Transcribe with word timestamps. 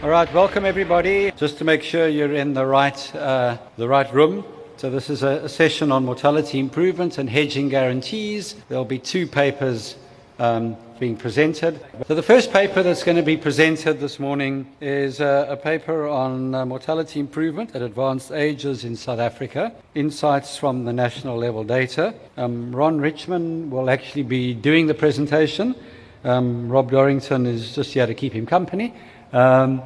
All 0.00 0.10
right, 0.10 0.32
welcome 0.32 0.64
everybody. 0.64 1.32
Just 1.32 1.58
to 1.58 1.64
make 1.64 1.82
sure 1.82 2.06
you're 2.06 2.32
in 2.32 2.54
the 2.54 2.64
right, 2.64 3.16
uh, 3.16 3.58
the 3.76 3.88
right 3.88 4.10
room. 4.14 4.44
So 4.76 4.90
this 4.90 5.10
is 5.10 5.24
a, 5.24 5.42
a, 5.42 5.48
session 5.48 5.90
on 5.90 6.04
mortality 6.04 6.60
improvement 6.60 7.18
and 7.18 7.28
hedging 7.28 7.68
guarantees. 7.68 8.54
There'll 8.68 8.84
be 8.84 9.00
two 9.00 9.26
papers 9.26 9.96
um, 10.38 10.76
being 11.00 11.16
presented. 11.16 11.84
So 12.06 12.14
the 12.14 12.22
first 12.22 12.52
paper 12.52 12.84
that's 12.84 13.02
going 13.02 13.16
to 13.16 13.24
be 13.24 13.36
presented 13.36 13.98
this 13.98 14.20
morning 14.20 14.70
is 14.80 15.20
uh, 15.20 15.46
a 15.48 15.56
paper 15.56 16.06
on 16.06 16.54
uh, 16.54 16.64
mortality 16.64 17.18
improvement 17.18 17.74
at 17.74 17.82
advanced 17.82 18.30
ages 18.30 18.84
in 18.84 18.94
South 18.94 19.18
Africa, 19.18 19.72
insights 19.96 20.56
from 20.56 20.84
the 20.84 20.92
national 20.92 21.36
level 21.36 21.64
data. 21.64 22.14
Um, 22.36 22.70
Ron 22.70 23.00
Richman 23.00 23.68
will 23.68 23.90
actually 23.90 24.22
be 24.22 24.54
doing 24.54 24.86
the 24.86 24.94
presentation. 24.94 25.74
Um, 26.22 26.68
Rob 26.68 26.90
Dorrington 26.90 27.46
is 27.46 27.74
just 27.74 27.94
here 27.94 28.06
to 28.06 28.14
keep 28.14 28.32
him 28.32 28.46
company. 28.46 28.94
Um, 29.32 29.82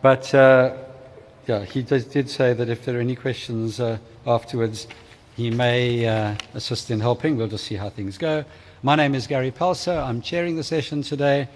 but 0.00 0.32
uh, 0.34 0.76
yeah, 1.46 1.64
he 1.64 1.82
did, 1.82 2.10
did, 2.10 2.30
say 2.30 2.54
that 2.54 2.68
if 2.68 2.84
there 2.84 2.96
are 2.96 3.00
any 3.00 3.16
questions 3.16 3.78
uh, 3.78 3.98
afterwards, 4.26 4.86
he 5.36 5.50
may 5.50 6.06
uh, 6.06 6.34
assist 6.54 6.90
in 6.90 7.00
helping. 7.00 7.36
We'll 7.36 7.48
just 7.48 7.64
see 7.64 7.74
how 7.74 7.90
things 7.90 8.16
go. 8.16 8.44
My 8.82 8.94
name 8.94 9.14
is 9.14 9.26
Gary 9.26 9.50
Pelser. 9.50 10.02
I'm 10.02 10.22
chairing 10.22 10.56
the 10.56 10.64
session 10.64 11.02
today. 11.02 11.48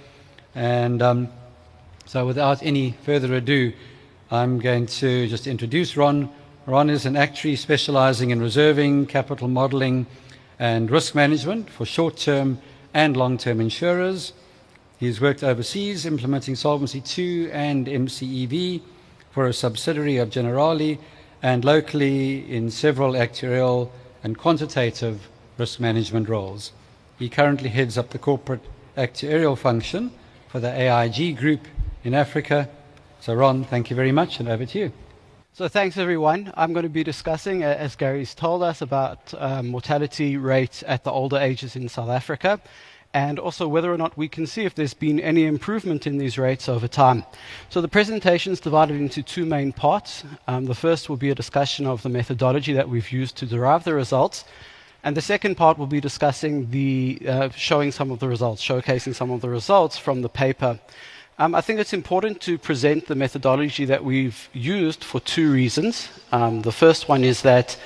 And 0.55 1.01
um, 1.01 1.29
so, 2.05 2.27
without 2.27 2.62
any 2.62 2.96
further 3.05 3.32
ado, 3.34 3.73
I'm 4.30 4.59
going 4.59 4.87
to 4.87 5.27
just 5.29 5.46
introduce 5.46 5.96
Ron. 5.96 6.29
Ron 6.66 6.91
is 6.91 7.07
an 7.07 7.16
actuary 7.16 7.57
specializing 7.57 8.30
in 8.30 8.41
reserving, 8.41 9.07
capital 9.07 9.48
modeling, 9.48 10.07
and 10.59 10.91
risk 10.91 11.15
management 11.15 11.70
for 11.70 11.87
short 11.87 12.16
term 12.16 12.59
and 12.93 13.16
long 13.16 13.38
term 13.38 13.60
insurers. 13.60 14.32
He's 15.00 15.18
worked 15.18 15.42
overseas 15.42 16.04
implementing 16.04 16.54
Solvency 16.54 17.02
II 17.16 17.50
and 17.52 17.86
MCEV 17.86 18.82
for 19.30 19.46
a 19.46 19.52
subsidiary 19.54 20.18
of 20.18 20.28
Generali 20.28 20.98
and 21.42 21.64
locally 21.64 22.45
in 22.54 22.70
several 22.70 23.15
actuarial 23.15 23.88
and 24.23 24.37
quantitative 24.37 25.26
risk 25.57 25.80
management 25.80 26.29
roles. 26.29 26.73
He 27.18 27.30
currently 27.30 27.70
heads 27.70 27.96
up 27.96 28.10
the 28.10 28.18
corporate 28.18 28.60
actuarial 28.95 29.57
function 29.57 30.10
for 30.48 30.60
the 30.60 30.70
AIG 30.70 31.38
group 31.38 31.66
in 32.04 32.12
Africa. 32.12 32.68
So, 33.20 33.32
Ron, 33.32 33.64
thank 33.64 33.88
you 33.88 33.96
very 33.96 34.12
much, 34.12 34.38
and 34.38 34.51
over 34.51 34.66
to 34.66 34.79
you. 34.79 34.92
So, 35.54 35.66
thanks 35.66 35.96
everyone. 35.96 36.52
I'm 36.59 36.74
going 36.74 36.82
to 36.82 36.90
be 36.90 37.04
discussing, 37.04 37.62
as 37.62 37.96
Gary's 37.96 38.35
told 38.35 38.62
us, 38.62 38.82
about 38.82 39.32
um, 39.38 39.68
mortality 39.68 40.37
rates 40.37 40.85
at 40.87 41.04
the 41.04 41.10
older 41.10 41.38
ages 41.38 41.74
in 41.74 41.88
South 41.88 42.10
Africa 42.10 42.60
and 43.13 43.39
also 43.39 43.66
whether 43.66 43.93
or 43.93 43.97
not 43.97 44.16
we 44.16 44.29
can 44.29 44.47
see 44.47 44.65
if 44.65 44.75
there's 44.75 44.95
been 44.95 45.19
any 45.19 45.45
improvement 45.45 46.07
in 46.07 46.19
these 46.19 46.39
rates 46.39 46.69
over 46.69 46.87
time. 46.87 47.25
So 47.69 47.80
the 47.80 47.89
presentation 47.89 48.53
is 48.53 48.61
divided 48.61 49.01
into 49.01 49.23
two 49.23 49.45
main 49.45 49.73
parts. 49.73 50.25
Um, 50.47 50.66
the 50.66 50.75
first 50.75 51.09
will 51.09 51.16
be 51.16 51.31
a 51.31 51.35
discussion 51.35 51.87
of 51.87 52.03
the 52.03 52.09
methodology 52.09 52.73
that 52.75 52.88
we've 52.88 53.11
used 53.11 53.37
to 53.38 53.47
derive 53.47 53.85
the 53.85 53.95
results. 53.95 54.45
And 55.03 55.16
the 55.16 55.23
second 55.23 55.57
part 55.57 55.79
will 55.79 55.87
be 55.87 56.01
discussing 56.01 56.71
the, 56.71 57.21
uh, 57.27 57.49
showing 57.51 57.91
some 57.91 58.11
of 58.11 58.21
the 58.21 58.29
results, 58.29 58.63
showcasing 58.63 59.15
some 59.15 59.31
of 59.31 59.41
the 59.41 59.49
results 59.49 59.97
from 59.97 60.23
the 60.23 60.29
paper. 60.29 60.79
Um, 61.38 61.55
I 61.55 61.63
think 61.63 61.81
it's 61.81 61.95
important 61.95 62.43
to 62.43 62.59
present 62.59 63.07
the 63.07 63.15
methodology 63.15 63.87
that 63.87 64.05
we've 64.05 64.50
used 64.53 65.03
for 65.03 65.21
two 65.21 65.50
reasons. 65.50 66.11
Um, 66.33 66.61
the 66.62 66.72
first 66.72 67.09
one 67.09 67.25
is 67.25 67.41
that 67.43 67.78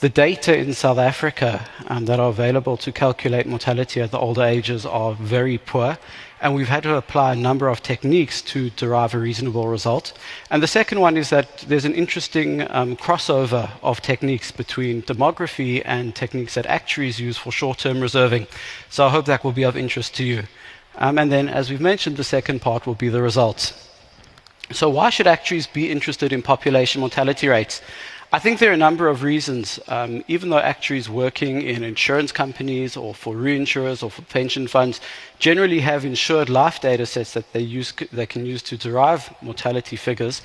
the 0.00 0.08
data 0.08 0.56
in 0.56 0.72
South 0.72 0.96
Africa 0.96 1.68
um, 1.88 2.06
that 2.06 2.18
are 2.18 2.30
available 2.30 2.78
to 2.78 2.90
calculate 2.90 3.46
mortality 3.46 4.00
at 4.00 4.10
the 4.10 4.18
older 4.18 4.42
ages 4.42 4.86
are 4.86 5.12
very 5.12 5.58
poor, 5.58 5.98
and 6.40 6.54
we've 6.54 6.70
had 6.70 6.84
to 6.84 6.94
apply 6.94 7.32
a 7.32 7.36
number 7.36 7.68
of 7.68 7.82
techniques 7.82 8.40
to 8.40 8.70
derive 8.70 9.12
a 9.12 9.18
reasonable 9.18 9.68
result. 9.68 10.14
And 10.50 10.62
the 10.62 10.66
second 10.66 11.00
one 11.00 11.18
is 11.18 11.28
that 11.28 11.58
there's 11.68 11.84
an 11.84 11.94
interesting 11.94 12.62
um, 12.70 12.96
crossover 12.96 13.70
of 13.82 14.00
techniques 14.00 14.50
between 14.50 15.02
demography 15.02 15.82
and 15.84 16.14
techniques 16.14 16.54
that 16.54 16.64
actuaries 16.64 17.20
use 17.20 17.36
for 17.36 17.52
short 17.52 17.78
term 17.78 18.00
reserving. 18.00 18.46
So 18.88 19.06
I 19.06 19.10
hope 19.10 19.26
that 19.26 19.44
will 19.44 19.52
be 19.52 19.64
of 19.64 19.76
interest 19.76 20.14
to 20.14 20.24
you. 20.24 20.44
Um, 20.96 21.18
and 21.18 21.30
then, 21.30 21.46
as 21.48 21.68
we've 21.68 21.80
mentioned, 21.80 22.16
the 22.16 22.24
second 22.24 22.62
part 22.62 22.86
will 22.86 22.94
be 22.94 23.10
the 23.10 23.20
results. 23.20 23.74
So, 24.72 24.88
why 24.88 25.10
should 25.10 25.26
actuaries 25.26 25.66
be 25.66 25.90
interested 25.90 26.32
in 26.32 26.42
population 26.42 27.00
mortality 27.00 27.48
rates? 27.48 27.82
I 28.32 28.38
think 28.38 28.60
there 28.60 28.70
are 28.70 28.74
a 28.74 28.86
number 28.88 29.08
of 29.08 29.24
reasons. 29.24 29.80
Um, 29.88 30.22
even 30.28 30.50
though 30.50 30.60
actuaries 30.60 31.10
working 31.10 31.62
in 31.62 31.82
insurance 31.82 32.30
companies 32.30 32.96
or 32.96 33.12
for 33.12 33.34
reinsurers 33.34 34.04
or 34.04 34.10
for 34.10 34.22
pension 34.22 34.68
funds 34.68 35.00
generally 35.40 35.80
have 35.80 36.04
insured 36.04 36.48
life 36.48 36.80
data 36.80 37.06
sets 37.06 37.32
that 37.34 37.52
they, 37.52 37.60
use, 37.60 37.92
they 38.12 38.26
can 38.26 38.46
use 38.46 38.62
to 38.62 38.76
derive 38.76 39.34
mortality 39.42 39.96
figures, 39.96 40.42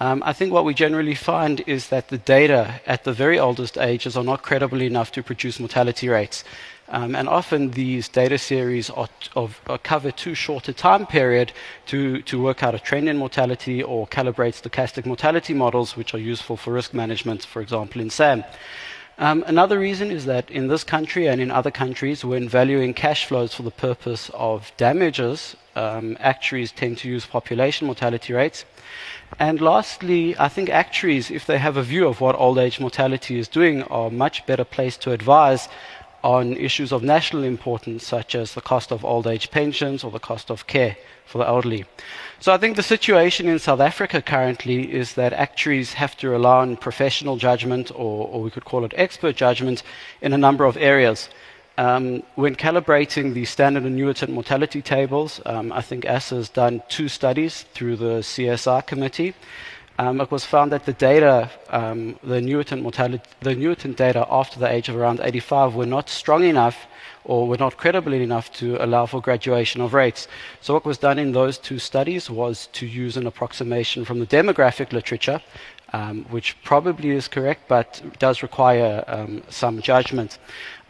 um, 0.00 0.22
I 0.24 0.32
think 0.32 0.52
what 0.52 0.64
we 0.64 0.72
generally 0.72 1.14
find 1.14 1.60
is 1.66 1.88
that 1.88 2.08
the 2.08 2.18
data 2.18 2.80
at 2.86 3.04
the 3.04 3.12
very 3.12 3.38
oldest 3.38 3.76
ages 3.76 4.16
are 4.16 4.24
not 4.24 4.42
credible 4.42 4.80
enough 4.80 5.12
to 5.12 5.22
produce 5.22 5.60
mortality 5.60 6.08
rates. 6.08 6.44
Um, 6.90 7.14
and 7.14 7.28
often 7.28 7.72
these 7.72 8.08
data 8.08 8.38
series 8.38 8.88
are, 8.88 9.08
of, 9.36 9.60
are 9.66 9.78
cover 9.78 10.10
too 10.10 10.34
short 10.34 10.68
a 10.68 10.72
time 10.72 11.06
period 11.06 11.52
to, 11.86 12.22
to 12.22 12.42
work 12.42 12.62
out 12.62 12.74
a 12.74 12.78
trend 12.78 13.08
in 13.08 13.18
mortality 13.18 13.82
or 13.82 14.06
calibrate 14.06 14.56
stochastic 14.60 15.04
mortality 15.04 15.52
models, 15.52 15.96
which 15.96 16.14
are 16.14 16.18
useful 16.18 16.56
for 16.56 16.72
risk 16.72 16.94
management, 16.94 17.44
for 17.44 17.60
example, 17.60 18.00
in 18.00 18.08
SAM. 18.08 18.42
Um, 19.20 19.42
another 19.48 19.80
reason 19.80 20.12
is 20.12 20.26
that 20.26 20.48
in 20.48 20.68
this 20.68 20.84
country 20.84 21.26
and 21.26 21.40
in 21.40 21.50
other 21.50 21.72
countries, 21.72 22.24
when 22.24 22.48
valuing 22.48 22.94
cash 22.94 23.26
flows 23.26 23.52
for 23.52 23.64
the 23.64 23.72
purpose 23.72 24.30
of 24.32 24.70
damages, 24.76 25.56
um, 25.74 26.16
actuaries 26.20 26.70
tend 26.70 26.98
to 26.98 27.08
use 27.08 27.26
population 27.26 27.86
mortality 27.86 28.32
rates. 28.32 28.64
And 29.38 29.60
lastly, 29.60 30.36
I 30.38 30.48
think 30.48 30.70
actuaries, 30.70 31.30
if 31.30 31.46
they 31.46 31.58
have 31.58 31.76
a 31.76 31.82
view 31.82 32.06
of 32.06 32.20
what 32.20 32.36
old 32.36 32.58
age 32.58 32.78
mortality 32.80 33.38
is 33.38 33.48
doing, 33.48 33.82
are 33.84 34.08
much 34.08 34.46
better 34.46 34.64
placed 34.64 35.02
to 35.02 35.10
advise 35.10 35.68
on 36.22 36.56
issues 36.56 36.92
of 36.92 37.02
national 37.02 37.44
importance, 37.44 38.06
such 38.06 38.34
as 38.34 38.54
the 38.54 38.60
cost 38.60 38.90
of 38.90 39.04
old 39.04 39.26
age 39.26 39.50
pensions 39.50 40.02
or 40.02 40.10
the 40.10 40.18
cost 40.18 40.50
of 40.50 40.66
care 40.66 40.96
for 41.24 41.38
the 41.38 41.46
elderly. 41.46 41.84
So 42.40 42.52
I 42.52 42.58
think 42.58 42.76
the 42.76 42.82
situation 42.82 43.48
in 43.48 43.58
South 43.58 43.80
Africa 43.80 44.22
currently 44.22 44.92
is 44.92 45.14
that 45.14 45.32
actuaries 45.32 45.92
have 45.94 46.16
to 46.18 46.28
rely 46.28 46.62
on 46.62 46.76
professional 46.76 47.36
judgment, 47.36 47.90
or, 47.90 48.26
or 48.28 48.42
we 48.42 48.50
could 48.50 48.64
call 48.64 48.84
it 48.84 48.92
expert 48.96 49.36
judgment, 49.36 49.82
in 50.20 50.32
a 50.32 50.38
number 50.38 50.64
of 50.64 50.76
areas. 50.76 51.28
Um, 51.76 52.24
when 52.34 52.56
calibrating 52.56 53.34
the 53.34 53.44
standard 53.44 53.84
annuitant 53.84 54.30
mortality 54.30 54.82
tables, 54.82 55.40
um, 55.46 55.72
I 55.72 55.80
think 55.80 56.04
ASSA 56.06 56.34
has 56.34 56.48
done 56.48 56.82
two 56.88 57.08
studies 57.08 57.62
through 57.74 57.96
the 57.96 58.20
CSI 58.20 58.84
committee 58.84 59.34
um, 59.98 60.20
it 60.20 60.30
was 60.30 60.44
found 60.44 60.70
that 60.72 60.86
the 60.86 60.92
data, 60.92 61.50
um, 61.70 62.18
the 62.22 62.36
annuitant 62.36 62.82
mortality, 62.82 63.22
the 63.40 63.50
annuitant 63.50 63.96
data 63.96 64.24
after 64.30 64.60
the 64.60 64.70
age 64.70 64.88
of 64.88 64.96
around 64.96 65.20
85 65.20 65.74
were 65.74 65.86
not 65.86 66.08
strong 66.08 66.44
enough 66.44 66.86
or 67.24 67.48
were 67.48 67.58
not 67.58 67.76
credible 67.76 68.12
enough 68.12 68.50
to 68.52 68.82
allow 68.82 69.06
for 69.06 69.20
graduation 69.20 69.80
of 69.80 69.94
rates. 69.94 70.28
So 70.60 70.72
what 70.72 70.84
was 70.84 70.98
done 70.98 71.18
in 71.18 71.32
those 71.32 71.58
two 71.58 71.80
studies 71.80 72.30
was 72.30 72.68
to 72.74 72.86
use 72.86 73.16
an 73.16 73.26
approximation 73.26 74.04
from 74.04 74.20
the 74.20 74.26
demographic 74.26 74.92
literature, 74.92 75.42
um, 75.92 76.24
which 76.30 76.56
probably 76.62 77.10
is 77.10 77.28
correct, 77.28 77.62
but 77.66 78.00
does 78.18 78.42
require 78.42 79.04
um, 79.08 79.42
some 79.48 79.82
judgment. 79.82 80.38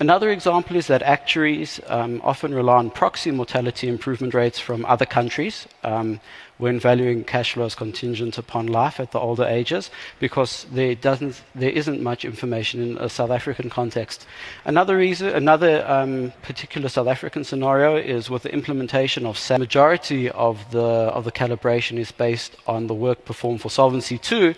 Another 0.01 0.31
example 0.31 0.77
is 0.77 0.87
that 0.89 1.03
actuaries 1.03 1.81
um, 1.87 2.21
often 2.23 2.55
rely 2.55 2.77
on 2.77 2.91
proxy 2.91 3.31
mortality 3.31 3.89
improvement 3.89 4.35
rates 4.35 4.61
from 4.61 4.85
other 4.85 5.07
countries 5.07 5.67
um, 5.83 6.21
when 6.59 6.79
valuing 6.79 7.25
cash 7.25 7.55
flows 7.55 7.75
contingent 7.75 8.37
upon 8.37 8.67
life 8.67 9.01
at 9.01 9.13
the 9.13 9.19
older 9.19 9.45
ages 9.45 9.91
because 10.21 10.67
there 10.73 10.95
doesn't 10.95 11.43
there 11.55 11.71
isn't 11.71 12.03
much 12.03 12.25
information 12.25 12.83
in 12.83 12.99
a 12.99 13.09
South 13.09 13.31
African 13.31 13.71
context. 13.71 14.27
Another 14.65 14.97
reason 14.97 15.29
another 15.29 15.89
um, 15.89 16.33
particular 16.43 16.89
South 16.89 17.07
African 17.07 17.45
scenario 17.45 17.97
is 17.97 18.29
with 18.29 18.43
the 18.43 18.53
implementation 18.53 19.25
of 19.25 19.39
SAM. 19.39 19.61
Majority 19.61 20.31
of 20.31 20.71
the 20.71 20.81
of 21.19 21.25
the 21.25 21.33
calibration 21.33 21.99
is 21.99 22.13
based 22.13 22.57
on 22.67 22.87
the 22.89 22.95
work 22.95 23.25
performed 23.25 23.61
for 23.61 23.71
Solvency 23.71 24.21
II 24.31 24.55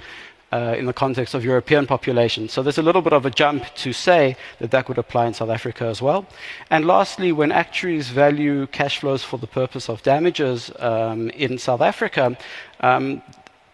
uh, 0.52 0.74
in 0.76 0.86
the 0.86 0.92
context 0.92 1.34
of 1.34 1.44
European 1.44 1.86
population. 1.86 2.48
So 2.48 2.62
there's 2.62 2.78
a 2.78 2.82
little 2.82 3.02
bit 3.02 3.12
of 3.12 3.26
a 3.26 3.30
jump 3.30 3.64
to 3.76 3.92
say 3.92 4.36
that 4.58 4.70
that 4.70 4.88
would 4.88 4.98
apply 4.98 5.26
in 5.26 5.34
South 5.34 5.50
Africa 5.50 5.84
as 5.84 6.02
well. 6.02 6.26
And 6.70 6.86
lastly, 6.86 7.32
when 7.32 7.52
actuaries 7.52 8.08
value 8.08 8.66
cash 8.68 8.98
flows 8.98 9.22
for 9.22 9.38
the 9.38 9.46
purpose 9.46 9.88
of 9.88 10.02
damages 10.02 10.70
um, 10.78 11.30
in 11.30 11.58
South 11.58 11.80
Africa, 11.80 12.36
um, 12.80 13.22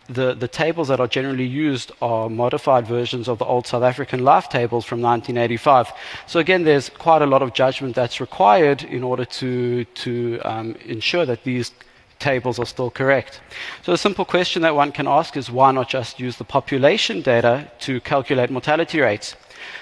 the, 0.09 0.35
the 0.35 0.49
tables 0.49 0.89
that 0.89 1.01
are 1.01 1.09
generally 1.09 1.47
used 1.47 1.93
are 2.01 2.31
modified 2.31 2.87
versions 2.87 3.29
of 3.29 3.39
the 3.39 3.45
old 3.45 3.67
South 3.67 3.83
African 3.83 4.23
life 4.23 4.49
tables 4.49 4.85
from 4.85 5.01
1985. 5.01 5.93
So 6.27 6.39
again, 6.41 6.65
there's 6.65 6.89
quite 6.89 7.23
a 7.23 7.27
lot 7.27 7.43
of 7.43 7.55
judgment 7.55 7.95
that's 7.95 8.21
required 8.21 8.85
in 8.85 9.03
order 9.03 9.25
to, 9.25 9.85
to 9.85 10.41
um, 10.45 10.77
ensure 10.85 11.27
that 11.27 11.43
these 11.45 11.73
tables 12.19 12.59
are 12.59 12.67
still 12.67 12.91
correct. 12.91 13.41
So 13.83 13.93
a 13.93 13.99
simple 13.99 14.25
question 14.25 14.63
that 14.63 14.75
one 14.75 14.93
can 14.93 15.07
ask 15.07 15.37
is 15.37 15.51
why 15.51 15.73
not 15.73 15.89
just 15.89 16.21
use 16.21 16.37
the 16.37 16.45
population 16.45 17.23
data 17.23 17.71
to 17.81 18.01
calculate 18.01 18.51
mortality 18.51 19.01
rates? 19.01 19.37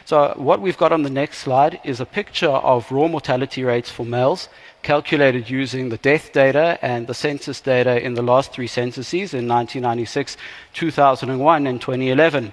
So, 0.05 0.35
what 0.37 0.61
we've 0.61 0.77
got 0.77 0.93
on 0.93 1.03
the 1.03 1.11
next 1.11 1.39
slide 1.39 1.81
is 1.85 2.01
a 2.01 2.07
picture 2.07 2.49
of 2.49 2.91
raw 2.91 3.09
mortality 3.09 3.65
rates 3.65 3.91
for 3.91 4.05
males 4.05 4.49
calculated 4.83 5.49
using 5.49 5.89
the 5.89 5.97
death 5.97 6.33
data 6.33 6.79
and 6.83 7.07
the 7.07 7.15
census 7.15 7.61
data 7.61 8.05
in 8.05 8.15
the 8.15 8.23
last 8.23 8.53
three 8.53 8.67
censuses 8.67 9.33
in 9.33 9.49
1996, 9.49 10.37
2001, 10.75 11.67
and 11.67 11.81
2011. 11.81 12.53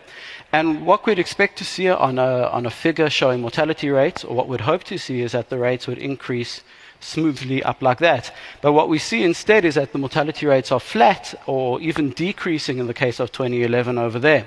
And 0.54 0.86
what 0.86 1.06
we'd 1.06 1.20
expect 1.20 1.58
to 1.60 1.66
see 1.66 1.90
on 1.90 2.18
a, 2.18 2.48
on 2.48 2.66
a 2.66 2.70
figure 2.70 3.10
showing 3.10 3.42
mortality 3.42 3.90
rates, 3.90 4.24
or 4.24 4.36
what 4.36 4.48
we'd 4.48 4.62
hope 4.62 4.84
to 4.86 4.98
see, 4.98 5.22
is 5.22 5.34
that 5.34 5.50
the 5.50 5.60
rates 5.60 5.88
would 5.88 5.98
increase 5.98 6.62
smoothly 7.02 7.62
up 7.64 7.82
like 7.82 8.00
that. 8.00 8.34
But 8.62 8.74
what 8.74 8.90
we 8.90 9.00
see 9.00 9.24
instead 9.24 9.66
is 9.66 9.76
that 9.76 9.92
the 9.92 9.98
mortality 9.98 10.46
rates 10.46 10.72
are 10.72 10.80
flat 10.80 11.34
or 11.46 11.82
even 11.82 12.12
decreasing 12.12 12.78
in 12.78 12.88
the 12.88 12.94
case 12.94 13.20
of 13.20 13.32
2011 13.32 13.98
over 13.98 14.20
there. 14.20 14.46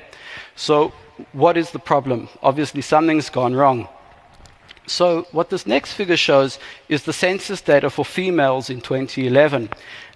So, 0.56 0.92
what 1.32 1.56
is 1.56 1.70
the 1.70 1.78
problem? 1.78 2.28
Obviously, 2.42 2.80
something's 2.80 3.30
gone 3.30 3.54
wrong. 3.54 3.88
So, 4.86 5.26
what 5.32 5.50
this 5.50 5.66
next 5.66 5.94
figure 5.94 6.16
shows 6.16 6.58
is 6.88 7.04
the 7.04 7.12
census 7.12 7.60
data 7.60 7.88
for 7.88 8.04
females 8.04 8.68
in 8.68 8.80
2011. 8.80 9.70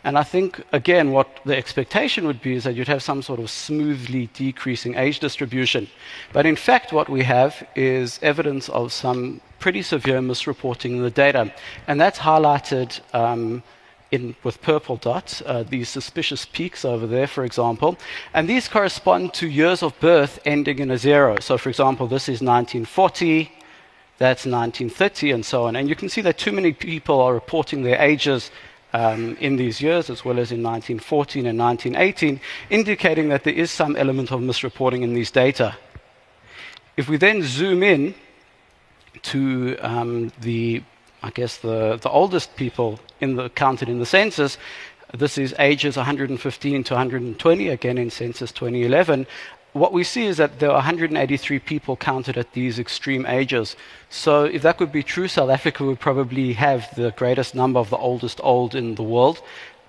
And 0.05 0.19
I 0.19 0.23
think, 0.23 0.63
again, 0.73 1.11
what 1.11 1.29
the 1.45 1.57
expectation 1.57 2.27
would 2.27 2.41
be 2.41 2.55
is 2.55 2.65
that 2.65 2.75
you'd 2.75 2.89
have 2.89 3.03
some 3.03 3.23
sort 3.23 3.41
of 3.41 3.51
smoothly 3.51 4.29
decreasing 4.35 4.95
age 4.95 5.21
distribution. 5.21 5.89
But 6.33 6.47
in 6.47 6.57
fact, 6.57 6.93
what 6.93 7.09
we 7.09 7.25
have 7.25 7.67
is 7.75 8.19
evidence 8.23 8.69
of 8.69 8.93
some 8.93 9.41
pretty 9.59 9.83
severe 9.83 10.21
misreporting 10.21 10.93
in 10.93 11.03
the 11.03 11.11
data. 11.11 11.53
And 11.87 12.01
that's 12.01 12.19
highlighted 12.19 13.01
um, 13.15 13.63
in, 14.11 14.35
with 14.43 14.63
purple 14.63 14.97
dots, 14.97 15.43
uh, 15.45 15.65
these 15.69 15.89
suspicious 15.89 16.47
peaks 16.47 16.85
over 16.85 17.07
there, 17.07 17.27
for 17.27 17.45
example. 17.45 17.99
And 18.33 18.49
these 18.49 18.69
correspond 18.69 19.35
to 19.35 19.49
years 19.49 19.83
of 19.83 19.99
birth 20.01 20.39
ending 20.45 20.79
in 20.79 20.91
a 20.91 20.99
zero. 20.99 21.37
So, 21.41 21.59
for 21.59 21.69
example, 21.69 22.07
this 22.07 22.25
is 22.25 22.41
1940, 22.41 23.51
that's 24.19 24.47
1930, 24.47 25.33
and 25.33 25.45
so 25.45 25.65
on. 25.65 25.77
And 25.77 25.89
you 25.89 25.97
can 25.97 26.09
see 26.09 26.23
that 26.23 26.39
too 26.39 26.53
many 26.53 26.73
people 26.73 27.21
are 27.21 27.35
reporting 27.35 27.83
their 27.83 28.01
ages 28.01 28.51
um, 28.95 29.37
in 29.41 29.57
these 29.57 29.83
years, 29.83 30.09
as 30.09 30.25
well 30.25 30.39
as 30.39 30.51
in 30.51 30.63
1914 30.63 31.47
and 31.47 31.59
1918, 31.59 32.41
indicating 32.71 33.29
that 33.29 33.45
there 33.45 33.53
is 33.53 33.71
some 33.71 33.97
element 33.97 34.33
of 34.33 34.41
misreporting 34.41 35.03
in 35.03 35.13
these 35.13 35.31
data. 35.31 35.77
If 36.97 37.09
we 37.09 37.19
then 37.19 37.43
zoom 37.43 37.83
in 37.83 38.15
to 39.23 39.77
um, 39.81 40.33
the, 40.41 40.83
I 41.23 41.31
guess, 41.31 41.59
the, 41.59 41.99
the 42.01 42.11
oldest 42.11 42.57
people 42.57 43.01
in 43.21 43.37
the, 43.37 43.49
counted 43.51 43.89
in 43.89 43.99
the 43.99 44.07
census, 44.07 44.59
this 45.15 45.39
is 45.39 45.55
ages 45.59 45.97
115 45.97 46.85
to 46.85 46.95
120, 46.95 47.69
again 47.69 47.99
in 47.99 48.11
census 48.11 48.53
2011 48.53 49.27
what 49.73 49.93
we 49.93 50.05
see 50.05 50.27
is 50.27 50.39
that 50.39 50.59
there 50.59 50.71
are 50.71 50.77
183 50.77 51.59
people 51.61 51.97
counted 51.97 52.37
at 52.37 52.53
these 52.53 52.79
extreme 52.79 53.27
ages. 53.27 53.77
So, 54.09 54.45
if 54.45 54.63
that 54.63 54.79
could 54.79 54.93
be 54.93 55.03
true, 55.03 55.29
South 55.29 55.51
Africa 55.51 55.85
would 55.85 56.01
probably 56.01 56.55
have 56.55 56.95
the 56.97 57.11
greatest 57.13 57.55
number 57.55 57.79
of 57.79 57.91
the 57.91 57.97
oldest 57.97 58.41
old 58.43 58.75
in 58.75 58.95
the 58.95 59.03
world, 59.03 59.41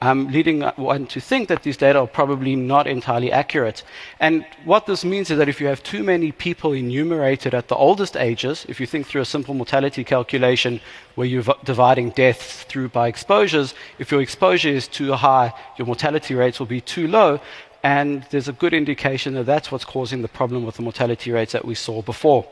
um, 0.02 0.32
leading 0.32 0.62
one 0.62 1.06
to 1.08 1.20
think 1.20 1.50
that 1.50 1.64
these 1.64 1.78
data 1.78 2.00
are 2.00 2.08
probably 2.08 2.56
not 2.56 2.88
entirely 2.88 3.32
accurate. 3.32 3.84
And 4.20 4.46
what 4.64 4.86
this 4.86 5.04
means 5.04 5.30
is 5.30 5.38
that 5.38 5.50
if 5.50 5.60
you 5.60 5.68
have 5.68 5.84
too 5.84 6.04
many 6.04 6.32
people 6.32 6.72
enumerated 6.74 7.54
at 7.54 7.68
the 7.68 7.76
oldest 7.76 8.16
ages, 8.16 8.66
if 8.70 8.80
you 8.80 8.88
think 8.88 9.08
through 9.08 9.22
a 9.22 9.26
simple 9.26 9.54
mortality 9.54 10.04
calculation 10.04 10.80
where 11.16 11.28
you're 11.28 11.44
dividing 11.66 12.12
deaths 12.12 12.64
through 12.64 12.90
by 12.90 13.08
exposures, 13.08 13.74
if 13.98 14.12
your 14.12 14.22
exposure 14.22 14.70
is 14.70 14.88
too 14.88 15.14
high, 15.14 15.54
your 15.78 15.86
mortality 15.86 16.34
rates 16.34 16.60
will 16.60 16.68
be 16.68 16.82
too 16.82 17.08
low, 17.08 17.42
and 17.84 18.24
there's 18.30 18.48
a 18.48 18.54
good 18.54 18.74
indication 18.74 19.34
that 19.34 19.46
that's 19.46 19.72
what's 19.72 19.86
causing 19.86 20.22
the 20.22 20.28
problem 20.28 20.66
with 20.66 20.76
the 20.76 20.82
mortality 20.82 21.32
rates 21.32 21.54
that 21.54 21.66
we 21.66 21.76
saw 21.76 22.02
before. 22.02 22.46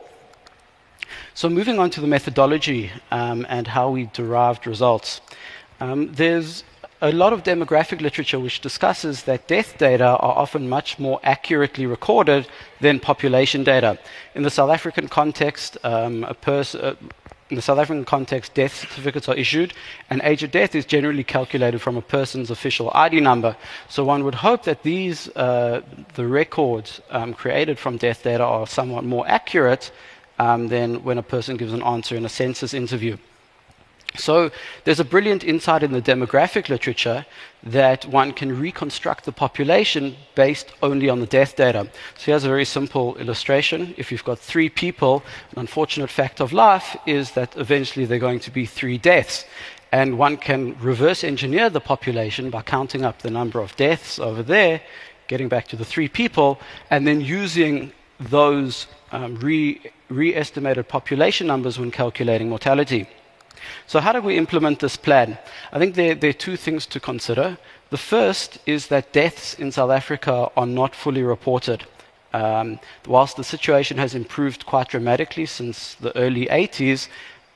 So, 1.34 1.48
moving 1.48 1.78
on 1.78 1.90
to 1.90 2.00
the 2.00 2.06
methodology 2.06 2.90
um, 3.10 3.46
and 3.48 3.66
how 3.66 3.90
we 3.90 4.06
derived 4.12 4.66
results. 4.66 5.20
Um, 5.80 6.12
there's 6.12 6.64
a 7.00 7.12
lot 7.12 7.32
of 7.32 7.44
demographic 7.44 8.00
literature 8.00 8.40
which 8.40 8.60
discusses 8.60 9.22
that 9.24 9.46
death 9.46 9.78
data 9.78 10.04
are 10.04 10.36
often 10.36 10.68
much 10.68 10.98
more 10.98 11.20
accurately 11.22 11.86
recorded 11.86 12.46
than 12.80 12.98
population 12.98 13.62
data. 13.62 13.98
In 14.34 14.42
the 14.42 14.50
South 14.50 14.70
African 14.70 15.08
context, 15.08 15.78
um, 15.84 16.24
a 16.24 16.34
person, 16.34 16.80
uh, 16.80 16.94
in 17.50 17.56
the 17.56 17.62
South 17.62 17.78
African 17.78 18.04
context, 18.04 18.54
death 18.54 18.74
certificates 18.74 19.28
are 19.28 19.36
issued, 19.36 19.72
and 20.10 20.20
age 20.24 20.42
of 20.42 20.50
death 20.50 20.74
is 20.74 20.84
generally 20.84 21.24
calculated 21.24 21.80
from 21.80 21.96
a 21.96 22.02
person's 22.02 22.50
official 22.50 22.90
ID 22.94 23.20
number. 23.20 23.56
So 23.88 24.04
one 24.04 24.24
would 24.24 24.34
hope 24.34 24.64
that 24.64 24.82
these, 24.82 25.28
uh, 25.36 25.82
the 26.14 26.26
records 26.26 27.00
um, 27.10 27.32
created 27.32 27.78
from 27.78 27.96
death 27.96 28.24
data, 28.24 28.44
are 28.44 28.66
somewhat 28.66 29.04
more 29.04 29.26
accurate 29.28 29.92
um, 30.40 30.68
than 30.68 31.04
when 31.04 31.16
a 31.16 31.22
person 31.22 31.56
gives 31.56 31.72
an 31.72 31.82
answer 31.82 32.16
in 32.16 32.24
a 32.24 32.28
census 32.28 32.74
interview. 32.74 33.16
So 34.16 34.50
there's 34.84 35.00
a 35.00 35.04
brilliant 35.04 35.44
insight 35.44 35.82
in 35.82 35.92
the 35.92 36.02
demographic 36.02 36.68
literature 36.68 37.26
that 37.62 38.06
one 38.06 38.32
can 38.32 38.58
reconstruct 38.58 39.24
the 39.24 39.32
population 39.32 40.16
based 40.34 40.72
only 40.82 41.08
on 41.08 41.20
the 41.20 41.26
death 41.26 41.56
data. 41.56 41.88
So 42.16 42.26
here's 42.26 42.44
a 42.44 42.48
very 42.48 42.64
simple 42.64 43.16
illustration. 43.16 43.94
If 43.96 44.10
you've 44.10 44.24
got 44.24 44.38
three 44.38 44.68
people, 44.68 45.22
an 45.52 45.60
unfortunate 45.60 46.10
fact 46.10 46.40
of 46.40 46.52
life 46.52 46.96
is 47.06 47.32
that 47.32 47.56
eventually 47.56 48.06
there 48.06 48.16
are 48.16 48.20
going 48.20 48.40
to 48.40 48.50
be 48.50 48.66
three 48.66 48.98
deaths. 48.98 49.44
And 49.92 50.18
one 50.18 50.36
can 50.36 50.78
reverse 50.80 51.24
engineer 51.24 51.70
the 51.70 51.80
population 51.80 52.50
by 52.50 52.62
counting 52.62 53.04
up 53.04 53.22
the 53.22 53.30
number 53.30 53.60
of 53.60 53.74
deaths 53.76 54.18
over 54.18 54.42
there, 54.42 54.80
getting 55.28 55.48
back 55.48 55.68
to 55.68 55.76
the 55.76 55.84
three 55.84 56.08
people, 56.08 56.58
and 56.90 57.06
then 57.06 57.20
using 57.20 57.92
those 58.20 58.86
um, 59.12 59.36
re 59.36 59.80
estimated 60.34 60.88
population 60.88 61.46
numbers 61.46 61.78
when 61.78 61.90
calculating 61.90 62.48
mortality. 62.48 63.06
So, 63.86 64.00
how 64.00 64.12
do 64.12 64.20
we 64.20 64.36
implement 64.36 64.80
this 64.80 64.96
plan? 64.96 65.38
I 65.72 65.78
think 65.78 65.94
there, 65.94 66.14
there, 66.14 66.30
are 66.30 66.44
two 66.46 66.56
things 66.56 66.86
to 66.86 67.00
consider. 67.00 67.58
The 67.90 67.96
first 67.96 68.58
is 68.66 68.88
that 68.88 69.12
deaths 69.12 69.54
in 69.54 69.72
South 69.72 69.90
Africa 69.90 70.50
are 70.56 70.66
not 70.66 70.94
fully 70.94 71.22
reported. 71.22 71.84
Um, 72.34 72.78
whilst 73.06 73.36
the 73.36 73.44
situation 73.44 73.96
has 73.96 74.14
improved 74.14 74.66
quite 74.66 74.88
dramatically 74.88 75.46
since 75.46 75.94
the 75.94 76.14
early 76.16 76.46
80s, 76.46 77.08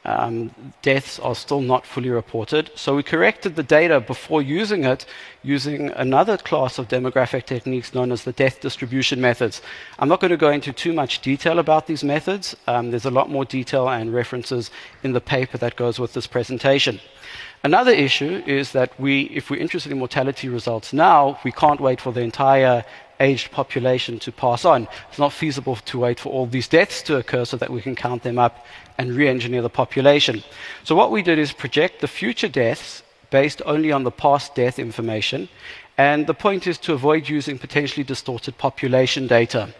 um, 0.04 0.50
deaths 0.82 1.18
are 1.18 1.34
still 1.34 1.60
not 1.60 1.86
fully 1.86 2.10
reported. 2.10 2.70
So 2.74 2.96
we 2.96 3.02
corrected 3.02 3.54
the 3.54 3.62
data 3.62 4.00
before 4.00 4.42
using 4.42 4.84
it 4.84 5.06
using 5.42 5.90
another 5.90 6.36
class 6.36 6.78
of 6.78 6.88
demographic 6.88 7.46
techniques 7.46 7.94
known 7.94 8.12
as 8.12 8.24
the 8.24 8.32
death 8.32 8.60
distribution 8.60 9.20
methods. 9.20 9.62
I'm 9.98 10.08
not 10.08 10.20
going 10.20 10.30
to 10.30 10.36
go 10.36 10.50
into 10.50 10.72
too 10.72 10.92
much 10.92 11.20
detail 11.20 11.58
about 11.58 11.86
these 11.86 12.04
methods. 12.04 12.56
Um, 12.66 12.90
there's 12.90 13.04
a 13.04 13.10
lot 13.10 13.30
more 13.30 13.44
detail 13.44 13.88
and 13.88 14.12
references 14.12 14.70
in 15.02 15.12
the 15.12 15.20
paper 15.20 15.58
that 15.58 15.76
goes 15.76 15.98
with 15.98 16.12
this 16.14 16.26
presentation. 16.26 17.00
Another 17.64 17.92
issue 17.92 18.42
is 18.44 18.72
that 18.72 18.98
we, 18.98 19.22
if 19.22 19.48
we're 19.48 19.60
interested 19.60 19.92
in 19.92 19.98
mortality 19.98 20.48
results 20.48 20.92
now, 20.92 21.38
we 21.44 21.52
can't 21.52 21.80
wait 21.80 22.00
for 22.00 22.12
the 22.12 22.20
entire 22.20 22.84
aged 23.20 23.50
population 23.50 24.18
to 24.20 24.32
pass 24.32 24.64
on. 24.64 24.88
It's 25.08 25.18
not 25.18 25.32
feasible 25.32 25.76
to 25.76 25.98
wait 25.98 26.20
for 26.20 26.30
all 26.30 26.46
these 26.46 26.68
deaths 26.68 27.02
to 27.02 27.16
occur 27.16 27.44
so 27.44 27.56
that 27.56 27.70
we 27.70 27.82
can 27.82 27.94
count 27.94 28.22
them 28.22 28.38
up 28.38 28.66
and 28.98 29.12
re 29.12 29.28
engineer 29.28 29.62
the 29.62 29.70
population. 29.70 30.42
So, 30.84 30.94
what 30.94 31.10
we 31.10 31.22
did 31.22 31.38
is 31.38 31.52
project 31.52 32.00
the 32.00 32.08
future 32.08 32.48
deaths 32.48 33.02
based 33.30 33.62
only 33.64 33.90
on 33.90 34.04
the 34.04 34.10
past 34.10 34.54
death 34.54 34.78
information. 34.78 35.48
And 35.98 36.26
the 36.26 36.34
point 36.34 36.66
is 36.66 36.78
to 36.78 36.92
avoid 36.92 37.28
using 37.28 37.58
potentially 37.58 38.04
distorted 38.04 38.56
population 38.58 39.26
data. 39.26 39.74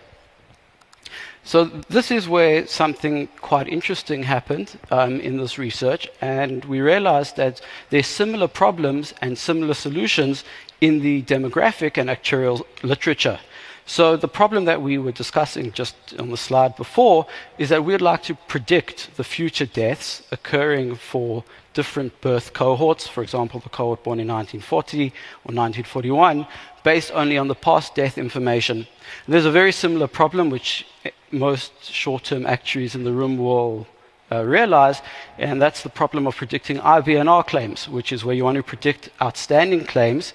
So, 1.45 1.65
this 1.65 2.13
is 2.13 2.29
where 2.29 2.67
something 2.69 3.27
quite 3.41 3.67
interesting 3.67 4.23
happened 4.23 4.79
um, 4.93 5.19
in 5.21 5.39
this 5.39 5.59
research, 5.59 6.09
and 6.21 6.65
we 6.67 6.81
realized 6.81 7.37
that 7.37 7.61
there's 7.91 8.07
similar 8.07 8.47
problems 8.47 9.13
and 9.21 9.37
similar 9.37 9.75
solutions 9.75 10.45
in 10.83 10.99
the 10.99 11.23
demographic 11.23 11.97
and 11.97 12.11
actuarial 12.11 12.67
literature. 12.83 13.39
So, 13.87 14.17
the 14.17 14.29
problem 14.29 14.65
that 14.67 14.83
we 14.83 14.99
were 14.99 15.13
discussing 15.13 15.73
just 15.73 15.95
on 16.19 16.31
the 16.31 16.37
slide 16.37 16.77
before 16.77 17.27
is 17.57 17.69
that 17.69 17.85
we'd 17.85 18.01
like 18.01 18.23
to 18.25 18.35
predict 18.35 19.17
the 19.17 19.25
future 19.25 19.67
deaths 19.67 20.23
occurring 20.31 20.97
for 20.97 21.45
different 21.73 22.21
birth 22.21 22.53
cohorts, 22.53 23.07
for 23.07 23.23
example, 23.23 23.61
the 23.61 23.69
cohort 23.69 24.03
born 24.05 24.21
in 24.21 24.29
1940 24.29 25.07
or 25.45 25.55
1941, 25.55 26.47
based 26.85 27.11
only 27.13 27.39
on 27.39 27.49
the 27.49 27.55
past 27.55 27.95
death 27.95 28.19
information. 28.19 28.87
There's 29.27 29.47
a 29.47 29.51
very 29.51 29.73
similar 29.73 30.09
problem 30.09 30.51
which 30.51 30.87
most 31.31 31.73
short 31.85 32.25
term 32.25 32.45
actuaries 32.47 32.95
in 32.95 33.05
the 33.05 33.13
room 33.13 33.37
will 33.39 33.87
uh, 34.31 34.45
realize, 34.45 35.01
and 35.39 35.61
that's 35.61 35.83
the 35.83 35.91
problem 35.91 36.27
of 36.27 36.37
predicting 36.37 36.79
IBNR 36.79 37.47
claims, 37.47 37.89
which 37.89 38.13
is 38.13 38.25
where 38.25 38.35
you 38.35 38.45
want 38.45 38.57
to 38.57 38.63
predict 38.63 39.11
outstanding 39.21 39.85
claims 39.85 40.35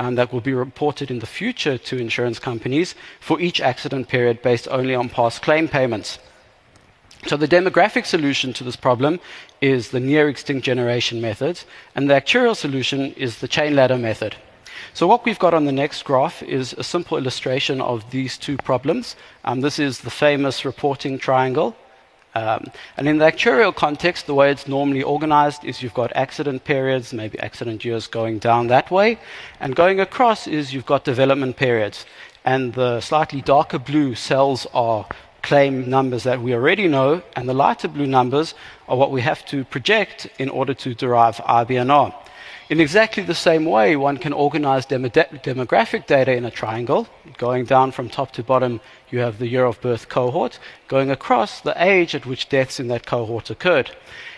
um, 0.00 0.14
that 0.14 0.32
will 0.32 0.40
be 0.40 0.52
reported 0.52 1.10
in 1.10 1.18
the 1.18 1.26
future 1.26 1.78
to 1.78 1.96
insurance 1.96 2.38
companies 2.38 2.94
for 3.20 3.40
each 3.40 3.60
accident 3.60 4.08
period 4.08 4.42
based 4.42 4.68
only 4.68 4.94
on 4.94 5.08
past 5.08 5.42
claim 5.42 5.68
payments. 5.68 6.18
So, 7.26 7.36
the 7.36 7.48
demographic 7.48 8.06
solution 8.06 8.52
to 8.54 8.64
this 8.64 8.76
problem 8.76 9.18
is 9.60 9.90
the 9.90 10.00
near 10.00 10.28
extinct 10.28 10.64
generation 10.64 11.20
method, 11.20 11.60
and 11.96 12.08
the 12.08 12.14
actuarial 12.14 12.54
solution 12.54 13.12
is 13.14 13.38
the 13.38 13.48
chain 13.48 13.74
ladder 13.74 13.98
method. 13.98 14.36
So, 14.94 15.08
what 15.08 15.24
we've 15.24 15.38
got 15.38 15.52
on 15.52 15.64
the 15.64 15.72
next 15.72 16.04
graph 16.04 16.42
is 16.44 16.74
a 16.74 16.84
simple 16.84 17.18
illustration 17.18 17.80
of 17.80 18.08
these 18.10 18.38
two 18.38 18.56
problems. 18.56 19.16
Um, 19.44 19.62
this 19.62 19.80
is 19.80 20.00
the 20.00 20.10
famous 20.10 20.64
reporting 20.64 21.18
triangle 21.18 21.74
Um, 22.38 22.70
and 22.96 23.08
in 23.08 23.18
the 23.18 23.24
actuarial 23.24 23.74
context, 23.74 24.26
the 24.26 24.34
way 24.34 24.52
it's 24.52 24.68
normally 24.68 25.02
organized 25.02 25.64
is 25.64 25.82
you've 25.82 26.00
got 26.02 26.12
accident 26.14 26.62
periods, 26.62 27.12
maybe 27.12 27.36
accident 27.40 27.84
years 27.84 28.06
going 28.06 28.38
down 28.38 28.68
that 28.68 28.90
way, 28.92 29.18
and 29.58 29.74
going 29.74 29.98
across 29.98 30.46
is 30.46 30.72
you've 30.72 30.86
got 30.86 31.04
development 31.04 31.56
periods. 31.56 32.06
And 32.44 32.74
the 32.74 33.00
slightly 33.00 33.40
darker 33.40 33.80
blue 33.80 34.14
cells 34.14 34.66
are 34.72 35.04
claim 35.42 35.90
numbers 35.90 36.22
that 36.22 36.40
we 36.40 36.54
already 36.54 36.86
know, 36.86 37.22
and 37.34 37.48
the 37.48 37.54
lighter 37.54 37.88
blue 37.88 38.06
numbers 38.06 38.54
are 38.88 38.96
what 38.96 39.10
we 39.10 39.20
have 39.22 39.44
to 39.46 39.64
project 39.64 40.28
in 40.38 40.48
order 40.48 40.74
to 40.74 40.94
derive 40.94 41.36
IBNR. 41.38 42.14
In 42.70 42.80
exactly 42.80 43.22
the 43.22 43.34
same 43.34 43.64
way, 43.64 43.96
one 43.96 44.18
can 44.18 44.34
organize 44.34 44.84
dem- 44.84 45.04
demographic 45.04 46.06
data 46.06 46.32
in 46.32 46.44
a 46.44 46.50
triangle. 46.50 47.08
Going 47.38 47.64
down 47.64 47.92
from 47.92 48.10
top 48.10 48.32
to 48.32 48.42
bottom, 48.42 48.82
you 49.10 49.20
have 49.20 49.38
the 49.38 49.48
year 49.48 49.64
of 49.64 49.80
birth 49.80 50.10
cohort. 50.10 50.58
Going 50.86 51.10
across, 51.10 51.62
the 51.62 51.72
age 51.82 52.14
at 52.14 52.26
which 52.26 52.50
deaths 52.50 52.78
in 52.78 52.88
that 52.88 53.06
cohort 53.06 53.48
occurred. 53.48 53.92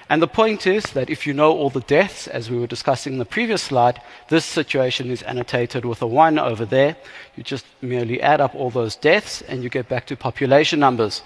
And 0.08 0.22
the 0.22 0.28
point 0.28 0.64
is 0.64 0.84
that 0.92 1.10
if 1.10 1.26
you 1.26 1.34
know 1.34 1.50
all 1.50 1.70
the 1.70 1.80
deaths, 1.80 2.28
as 2.28 2.48
we 2.48 2.58
were 2.58 2.68
discussing 2.68 3.14
in 3.14 3.18
the 3.18 3.24
previous 3.24 3.62
slide, 3.62 4.00
this 4.28 4.44
situation 4.44 5.10
is 5.10 5.22
annotated 5.22 5.84
with 5.84 6.00
a 6.00 6.06
1 6.06 6.38
over 6.38 6.64
there. 6.64 6.96
You 7.34 7.42
just 7.42 7.66
merely 7.80 8.22
add 8.22 8.40
up 8.40 8.54
all 8.54 8.70
those 8.70 8.94
deaths 8.94 9.42
and 9.42 9.64
you 9.64 9.68
get 9.68 9.88
back 9.88 10.06
to 10.06 10.16
population 10.16 10.78
numbers 10.78 11.22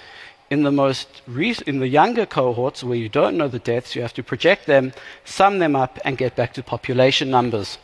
in 0.50 0.62
the 0.62 0.70
most 0.70 1.22
in 1.66 1.78
the 1.78 1.88
younger 1.88 2.26
cohorts 2.26 2.84
where 2.84 2.96
you 2.96 3.08
don't 3.08 3.36
know 3.36 3.48
the 3.48 3.58
deaths, 3.58 3.94
you 3.96 4.02
have 4.02 4.14
to 4.14 4.22
project 4.22 4.66
them, 4.66 4.92
sum 5.24 5.58
them 5.58 5.74
up, 5.74 5.98
and 6.04 6.18
get 6.18 6.36
back 6.36 6.52
to 6.54 6.62
population 6.62 7.30
numbers. 7.30 7.78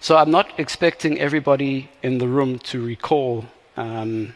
So 0.00 0.16
I'm 0.16 0.30
not 0.30 0.58
expecting 0.58 1.20
everybody 1.20 1.88
in 2.02 2.18
the 2.18 2.28
room 2.28 2.58
to 2.70 2.84
recall. 2.84 3.44
Um, 3.76 4.34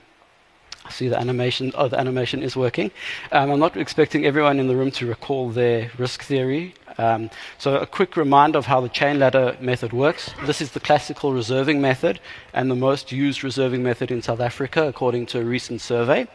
see 0.93 1.09
the 1.09 1.19
animation. 1.19 1.73
Oh, 1.75 1.89
the 1.89 1.99
animation 1.99 2.43
is 2.43 2.57
working. 2.57 2.91
Um, 3.33 3.51
I'm 3.51 3.61
not 3.61 3.77
expecting 3.77 4.25
everyone 4.27 4.61
in 4.61 4.69
the 4.69 4.77
room 4.77 4.91
to 4.93 5.07
recall 5.07 5.51
their 5.51 5.91
risk 5.99 6.23
theory 6.23 6.75
um, 6.99 7.31
so, 7.59 7.77
a 7.77 7.87
quick 7.87 8.17
reminder 8.17 8.59
of 8.59 8.67
how 8.67 8.81
the 8.81 8.89
chain 8.89 9.19
ladder 9.19 9.57
method 9.61 9.93
works. 9.93 10.31
This 10.45 10.61
is 10.61 10.73
the 10.73 10.81
classical 10.81 11.33
reserving 11.33 11.81
method 11.81 12.21
and 12.53 12.71
the 12.71 12.77
most 12.77 13.13
used 13.13 13.43
reserving 13.43 13.83
method 13.83 14.11
in 14.11 14.23
South 14.23 14.41
Africa, 14.41 14.87
according 14.87 15.27
to 15.27 15.41
a 15.41 15.45
recent 15.45 15.81
survey. 15.81 16.27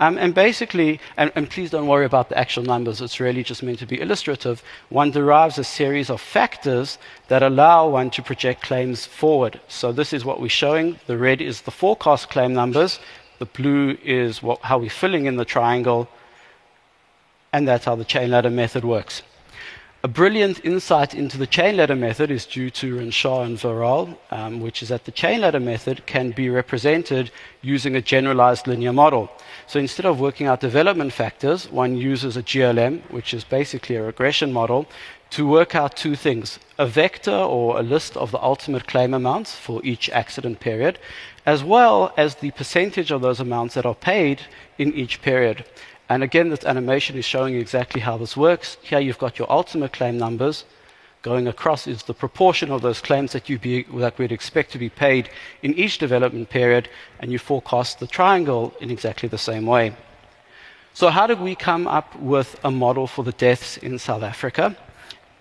Um, 0.00 0.18
and 0.18 0.34
basically, 0.34 1.00
and, 1.16 1.32
and, 1.34 1.50
please 1.50 1.70
don't 1.70 1.86
worry 1.86 2.04
about 2.04 2.28
the 2.28 2.38
actual 2.38 2.62
numbers, 2.62 3.00
it's 3.00 3.20
really 3.20 3.42
just 3.42 3.62
meant 3.62 3.78
to 3.80 3.86
be 3.86 4.00
illustrative. 4.00 4.62
One 4.88 5.10
derives 5.10 5.58
a 5.58 5.64
series 5.64 6.10
of 6.10 6.20
factors 6.20 6.98
that 7.28 7.42
allow 7.42 7.88
one 7.88 8.10
to 8.10 8.22
project 8.22 8.62
claims 8.62 9.06
forward. 9.06 9.60
So, 9.68 9.92
this 9.92 10.12
is 10.12 10.24
what 10.24 10.40
we're 10.40 10.48
showing. 10.48 10.98
The 11.06 11.18
red 11.18 11.40
is 11.40 11.62
the 11.62 11.70
forecast 11.70 12.30
claim 12.30 12.54
numbers, 12.54 13.00
the 13.38 13.46
blue 13.46 13.96
is 14.02 14.42
what, 14.42 14.60
how 14.60 14.78
we're 14.78 14.90
filling 14.90 15.26
in 15.26 15.36
the 15.36 15.44
triangle, 15.44 16.08
and 17.52 17.66
that's 17.66 17.84
how 17.84 17.94
the 17.94 18.04
chain 18.04 18.30
ladder 18.30 18.50
method 18.50 18.84
works. 18.84 19.22
A 20.04 20.08
brilliant 20.08 20.62
insight 20.66 21.14
into 21.14 21.38
the 21.38 21.46
chain 21.46 21.78
ladder 21.78 21.96
method 21.96 22.30
is 22.30 22.44
due 22.44 22.68
to 22.68 22.98
Renshaw 22.98 23.42
and 23.42 23.56
Verrall, 23.56 24.18
um, 24.30 24.60
which 24.60 24.82
is 24.82 24.90
that 24.90 25.06
the 25.06 25.10
chain 25.10 25.40
ladder 25.40 25.60
method 25.60 26.04
can 26.04 26.30
be 26.30 26.50
represented 26.50 27.30
using 27.62 27.96
a 27.96 28.02
generalized 28.02 28.66
linear 28.66 28.92
model. 28.92 29.30
So 29.66 29.78
instead 29.78 30.04
of 30.04 30.20
working 30.20 30.46
out 30.46 30.60
development 30.60 31.14
factors, 31.14 31.72
one 31.72 31.96
uses 31.96 32.36
a 32.36 32.42
GLM, 32.42 33.00
which 33.10 33.32
is 33.32 33.44
basically 33.44 33.96
a 33.96 34.02
regression 34.02 34.52
model, 34.52 34.86
to 35.34 35.44
work 35.44 35.74
out 35.74 35.96
two 35.96 36.14
things 36.14 36.60
a 36.78 36.86
vector 36.86 37.32
or 37.56 37.76
a 37.76 37.82
list 37.82 38.16
of 38.16 38.30
the 38.30 38.40
ultimate 38.40 38.86
claim 38.86 39.12
amounts 39.12 39.52
for 39.56 39.84
each 39.84 40.08
accident 40.10 40.60
period, 40.60 40.96
as 41.44 41.64
well 41.64 42.14
as 42.16 42.36
the 42.36 42.52
percentage 42.52 43.10
of 43.10 43.20
those 43.20 43.40
amounts 43.40 43.74
that 43.74 43.84
are 43.84 43.96
paid 43.96 44.42
in 44.78 44.94
each 44.94 45.20
period. 45.22 45.64
And 46.08 46.22
again, 46.22 46.50
this 46.50 46.64
animation 46.64 47.16
is 47.16 47.24
showing 47.24 47.54
you 47.54 47.60
exactly 47.60 48.00
how 48.00 48.16
this 48.16 48.36
works. 48.36 48.76
Here 48.80 49.00
you've 49.00 49.18
got 49.18 49.36
your 49.36 49.50
ultimate 49.50 49.92
claim 49.92 50.18
numbers. 50.18 50.64
Going 51.22 51.48
across 51.48 51.88
is 51.88 52.04
the 52.04 52.14
proportion 52.14 52.70
of 52.70 52.82
those 52.82 53.00
claims 53.00 53.32
that, 53.32 53.48
you 53.48 53.58
be, 53.58 53.82
that 53.94 54.16
we'd 54.18 54.30
expect 54.30 54.70
to 54.72 54.78
be 54.78 54.88
paid 54.88 55.30
in 55.64 55.74
each 55.74 55.98
development 55.98 56.48
period, 56.48 56.88
and 57.18 57.32
you 57.32 57.40
forecast 57.40 57.98
the 57.98 58.06
triangle 58.06 58.72
in 58.80 58.88
exactly 58.88 59.28
the 59.28 59.44
same 59.50 59.66
way. 59.66 59.96
So, 60.92 61.08
how 61.08 61.26
did 61.26 61.40
we 61.40 61.56
come 61.56 61.88
up 61.88 62.14
with 62.20 62.56
a 62.62 62.70
model 62.70 63.08
for 63.08 63.24
the 63.24 63.32
deaths 63.32 63.78
in 63.78 63.98
South 63.98 64.22
Africa? 64.22 64.76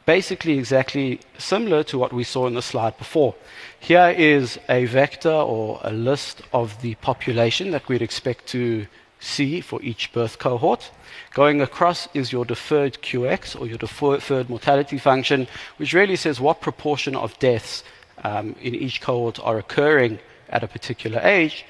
Basically, 0.06 0.58
exactly 0.58 1.22
similar 1.38 1.82
to 1.84 1.98
what 1.98 2.12
we 2.12 2.26
saw 2.26 2.48
in 2.48 2.56
the 2.56 2.62
slide 2.62 2.98
before. 2.98 3.36
Here 3.80 4.10
is 4.10 4.60
a 4.68 4.84
vector 4.86 5.32
or 5.32 5.80
a 5.82 5.94
list 5.94 6.42
of 6.52 6.82
the 6.82 6.96
population 6.96 7.72
that 7.72 7.88
we'd 7.88 8.02
expect 8.02 8.48
to 8.48 8.86
see 9.22 9.62
for 9.62 9.82
each 9.82 10.12
birth 10.12 10.40
cohort. 10.40 10.92
Going 11.34 11.62
across 11.62 12.10
is 12.14 12.34
your 12.34 12.44
deferred 12.44 13.02
QX 13.02 13.60
or 13.60 13.66
your 13.66 13.78
deferred 13.78 14.50
mortality 14.50 14.98
function, 14.98 15.48
which 15.78 15.94
really 15.94 16.18
says 16.18 16.42
what 16.42 16.60
proportion 16.60 17.16
of 17.16 17.40
deaths 17.40 17.84
um, 18.26 18.56
in 18.62 18.76
each 18.76 19.00
cohort 19.00 19.40
are 19.40 19.58
occurring 19.58 20.20
at 20.50 20.64
a 20.64 20.68
particular 20.68 21.22
age. 21.24 21.66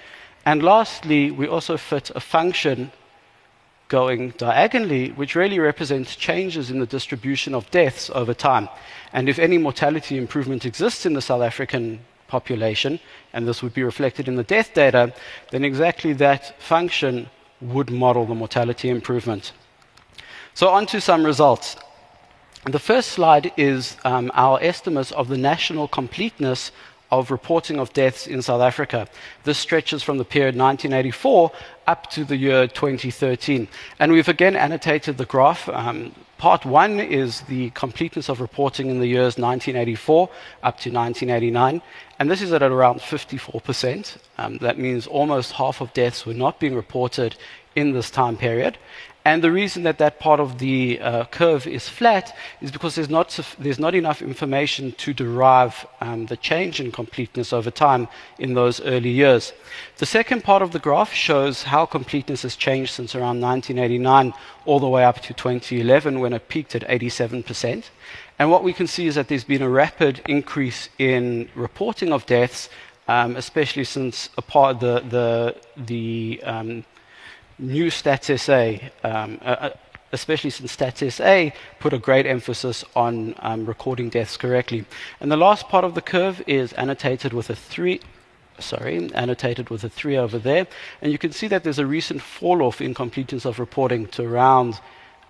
And 0.45 0.63
lastly, 0.63 1.29
we 1.29 1.47
also 1.47 1.77
fit 1.77 2.09
a 2.15 2.19
function 2.19 2.91
going 3.93 4.33
diagonally, 4.39 5.11
which 5.11 5.35
really 5.35 5.59
represents 5.59 6.15
changes 6.15 6.71
in 6.71 6.79
the 6.79 6.93
distribution 6.97 7.53
of 7.53 7.69
deaths 7.69 8.09
over 8.15 8.33
time. 8.33 8.67
And 9.15 9.29
if 9.29 9.37
any 9.37 9.59
mortality 9.59 10.17
improvement 10.17 10.65
exists 10.65 11.05
in 11.05 11.13
the 11.13 11.21
South 11.21 11.43
African 11.43 11.99
population, 12.27 12.99
and 13.33 13.47
this 13.47 13.61
would 13.61 13.75
be 13.75 13.83
reflected 13.83 14.27
in 14.27 14.35
the 14.35 14.49
death 14.55 14.73
data, 14.73 15.13
then 15.51 15.63
exactly 15.63 16.11
that 16.13 16.59
function 16.59 17.29
would 17.61 17.91
model 17.91 18.25
the 18.25 18.33
mortality 18.33 18.89
improvement. 18.89 19.51
So, 20.55 20.69
on 20.69 20.87
to 20.87 20.99
some 20.99 21.23
results. 21.23 21.75
The 22.65 22.85
first 22.91 23.09
slide 23.09 23.51
is 23.57 23.97
um, 24.05 24.31
our 24.33 24.57
estimates 24.73 25.11
of 25.11 25.27
the 25.27 25.37
national 25.37 25.87
completeness 25.87 26.71
of 27.19 27.29
reporting 27.29 27.79
of 27.79 27.93
deaths 27.93 28.25
in 28.27 28.41
South 28.41 28.61
Africa. 28.61 29.07
This 29.43 29.57
stretches 29.57 30.01
from 30.01 30.17
the 30.17 30.25
period 30.25 30.55
1984 30.55 31.51
up 31.85 32.09
to 32.11 32.25
the 32.25 32.35
year 32.35 32.67
2013. 32.67 33.67
And 33.99 34.11
we've 34.11 34.27
again 34.27 34.55
annotated 34.55 35.17
the 35.17 35.25
graph. 35.25 35.69
Um, 35.69 36.13
part 36.37 36.65
one 36.65 36.99
is 36.99 37.41
the 37.41 37.69
completeness 37.71 38.29
of 38.29 38.41
reporting 38.41 38.89
in 38.89 38.99
the 38.99 39.07
years 39.07 39.37
1984 39.37 40.27
up 40.63 40.79
to 40.79 40.89
1989. 40.91 41.81
And 42.19 42.31
this 42.31 42.41
is 42.41 42.51
at 42.51 42.63
around 42.63 42.99
54%. 42.99 44.17
Um, 44.39 44.57
that 44.57 44.79
means 44.79 45.05
almost 45.05 45.51
half 45.51 45.81
of 45.81 45.93
deaths 45.93 46.25
were 46.25 46.33
not 46.33 46.59
being 46.59 46.75
reported 46.75 47.35
in 47.75 47.91
this 47.91 48.09
time 48.09 48.37
period. 48.37 48.77
And 49.25 49.41
the 49.41 49.51
reason 49.51 49.83
that 49.83 49.99
that 49.99 50.19
part 50.19 50.41
of 50.41 50.59
the 50.59 50.99
uh, 50.99 51.25
curve 51.25 51.65
is 51.65 51.87
flat 51.87 52.35
is 52.59 52.71
because 52.71 52.95
there's 52.95 53.09
not, 53.09 53.39
there's 53.57 53.79
not 53.79 53.95
enough 53.95 54.21
information 54.21 54.91
to 54.93 55.13
derive 55.13 55.85
um, 56.01 56.25
the 56.25 56.35
change 56.35 56.81
in 56.81 56.91
completeness 56.91 57.53
over 57.53 57.71
time 57.71 58.09
in 58.37 58.53
those 58.53 58.81
early 58.81 59.11
years. 59.11 59.53
The 59.97 60.05
second 60.05 60.43
part 60.43 60.61
of 60.61 60.71
the 60.71 60.79
graph 60.79 61.13
shows 61.13 61.63
how 61.63 61.85
completeness 61.85 62.41
has 62.41 62.57
changed 62.57 62.91
since 62.91 63.15
around 63.15 63.39
1989 63.39 64.33
all 64.65 64.81
the 64.81 64.89
way 64.89 65.05
up 65.05 65.21
to 65.21 65.33
2011 65.33 66.19
when 66.19 66.33
it 66.33 66.49
peaked 66.49 66.75
at 66.75 66.81
87%. 66.81 67.85
And 68.39 68.51
what 68.51 68.63
we 68.63 68.73
can 68.73 68.87
see 68.87 69.07
is 69.07 69.15
that 69.15 69.29
there's 69.29 69.45
been 69.45 69.61
a 69.61 69.69
rapid 69.69 70.21
increase 70.27 70.89
in 70.97 71.49
reporting 71.55 72.11
of 72.11 72.25
deaths, 72.25 72.67
um, 73.07 73.37
especially 73.37 73.85
since 73.85 74.29
a 74.37 74.41
part 74.41 74.81
the, 74.81 74.99
the, 74.99 75.55
the 75.77 76.41
um, 76.43 76.83
new 77.59 77.87
Stats 77.87 78.39
SA, 78.39 78.89
um, 79.07 79.39
uh, 79.41 79.69
especially 80.11 80.49
since 80.49 80.75
Stats 80.75 81.11
SA 81.11 81.55
put 81.79 81.93
a 81.93 81.97
great 81.97 82.25
emphasis 82.25 82.83
on 82.95 83.35
um, 83.39 83.65
recording 83.65 84.09
deaths 84.09 84.37
correctly. 84.37 84.85
And 85.19 85.31
the 85.31 85.37
last 85.37 85.67
part 85.69 85.83
of 85.83 85.95
the 85.95 86.01
curve 86.01 86.41
is 86.47 86.73
annotated 86.73 87.33
with 87.33 87.49
a 87.49 87.55
three. 87.55 88.01
Sorry, 88.59 89.09
annotated 89.13 89.69
with 89.69 89.83
a 89.83 89.89
three 89.89 90.15
over 90.15 90.37
there. 90.37 90.67
And 91.01 91.11
you 91.11 91.17
can 91.17 91.31
see 91.31 91.47
that 91.47 91.63
there's 91.63 91.79
a 91.79 91.87
recent 91.87 92.21
fall 92.21 92.61
off 92.61 92.81
in 92.81 92.93
completeness 92.93 93.45
of 93.45 93.59
reporting 93.59 94.05
to 94.07 94.23
around 94.23 94.79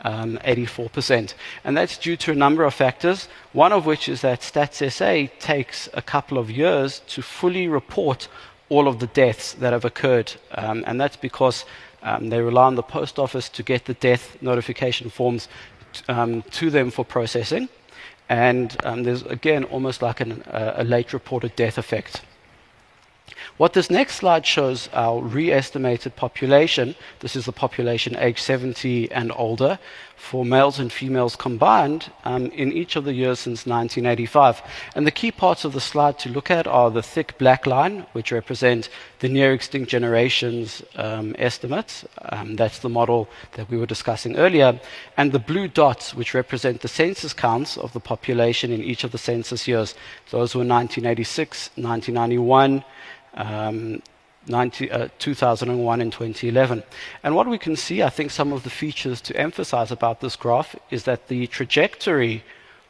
um, 0.01 0.37
84%. 0.43 1.33
And 1.63 1.77
that's 1.77 1.97
due 1.97 2.17
to 2.17 2.31
a 2.31 2.35
number 2.35 2.63
of 2.65 2.73
factors, 2.73 3.27
one 3.53 3.71
of 3.71 3.85
which 3.85 4.09
is 4.09 4.21
that 4.21 4.41
Stats 4.41 4.91
SA 4.91 5.33
takes 5.39 5.87
a 5.93 6.01
couple 6.01 6.37
of 6.37 6.51
years 6.51 6.99
to 7.07 7.21
fully 7.21 7.67
report 7.67 8.27
all 8.69 8.87
of 8.87 8.99
the 8.99 9.07
deaths 9.07 9.53
that 9.53 9.73
have 9.73 9.85
occurred. 9.85 10.33
Um, 10.51 10.83
and 10.87 10.99
that's 10.99 11.17
because 11.17 11.65
um, 12.03 12.29
they 12.29 12.41
rely 12.41 12.65
on 12.65 12.75
the 12.75 12.83
post 12.83 13.17
office 13.19 13.49
to 13.49 13.63
get 13.63 13.85
the 13.85 13.93
death 13.95 14.37
notification 14.41 15.09
forms 15.09 15.47
um, 16.07 16.41
to 16.51 16.69
them 16.69 16.91
for 16.91 17.05
processing. 17.05 17.69
And 18.29 18.75
um, 18.83 19.03
there's, 19.03 19.23
again, 19.23 19.63
almost 19.65 20.01
like 20.01 20.21
an, 20.21 20.43
uh, 20.43 20.73
a 20.77 20.83
late 20.83 21.13
reported 21.13 21.55
death 21.55 21.77
effect. 21.77 22.21
What 23.57 23.73
this 23.73 23.91
next 23.91 24.15
slide 24.15 24.47
shows 24.47 24.89
our 24.93 25.21
re-estimated 25.21 26.15
population. 26.15 26.95
This 27.19 27.35
is 27.35 27.45
the 27.45 27.51
population 27.51 28.15
age 28.17 28.41
70 28.41 29.11
and 29.11 29.31
older 29.35 29.77
for 30.15 30.43
males 30.43 30.79
and 30.79 30.91
females 30.91 31.35
combined 31.35 32.11
um, 32.23 32.47
in 32.47 32.71
each 32.71 32.95
of 32.95 33.03
the 33.03 33.13
years 33.13 33.39
since 33.39 33.67
1985. 33.67 34.63
And 34.95 35.05
the 35.05 35.11
key 35.11 35.31
parts 35.31 35.65
of 35.65 35.73
the 35.73 35.81
slide 35.81 36.17
to 36.19 36.29
look 36.29 36.49
at 36.49 36.65
are 36.65 36.89
the 36.89 37.03
thick 37.03 37.37
black 37.37 37.67
line, 37.67 38.07
which 38.13 38.31
represent 38.31 38.89
the 39.19 39.29
near 39.29 39.53
extinct 39.53 39.91
generations 39.91 40.81
um, 40.95 41.35
estimates. 41.37 42.05
Um, 42.23 42.55
that's 42.55 42.79
the 42.79 42.89
model 42.89 43.29
that 43.51 43.69
we 43.69 43.77
were 43.77 43.85
discussing 43.85 44.35
earlier. 44.35 44.79
And 45.15 45.31
the 45.31 45.37
blue 45.37 45.67
dots, 45.67 46.15
which 46.15 46.33
represent 46.33 46.81
the 46.81 46.87
census 46.87 47.33
counts 47.33 47.77
of 47.77 47.93
the 47.93 47.99
population 47.99 48.71
in 48.71 48.83
each 48.83 49.03
of 49.03 49.11
the 49.11 49.19
census 49.19 49.67
years. 49.67 49.93
Those 50.31 50.55
were 50.55 50.65
1986, 50.65 51.69
1991. 51.75 52.83
Um, 53.35 54.01
90, 54.47 54.91
uh, 54.91 55.07
2001 55.19 56.01
and 56.01 56.11
2011. 56.11 56.83
And 57.23 57.35
what 57.35 57.47
we 57.47 57.57
can 57.57 57.75
see, 57.75 58.03
I 58.03 58.09
think 58.09 58.31
some 58.31 58.51
of 58.51 58.63
the 58.63 58.69
features 58.69 59.21
to 59.21 59.37
emphasize 59.37 59.91
about 59.91 60.19
this 60.19 60.35
graph 60.35 60.75
is 60.91 61.03
that 61.05 61.27
the 61.27 61.47
trajectory 61.47 62.43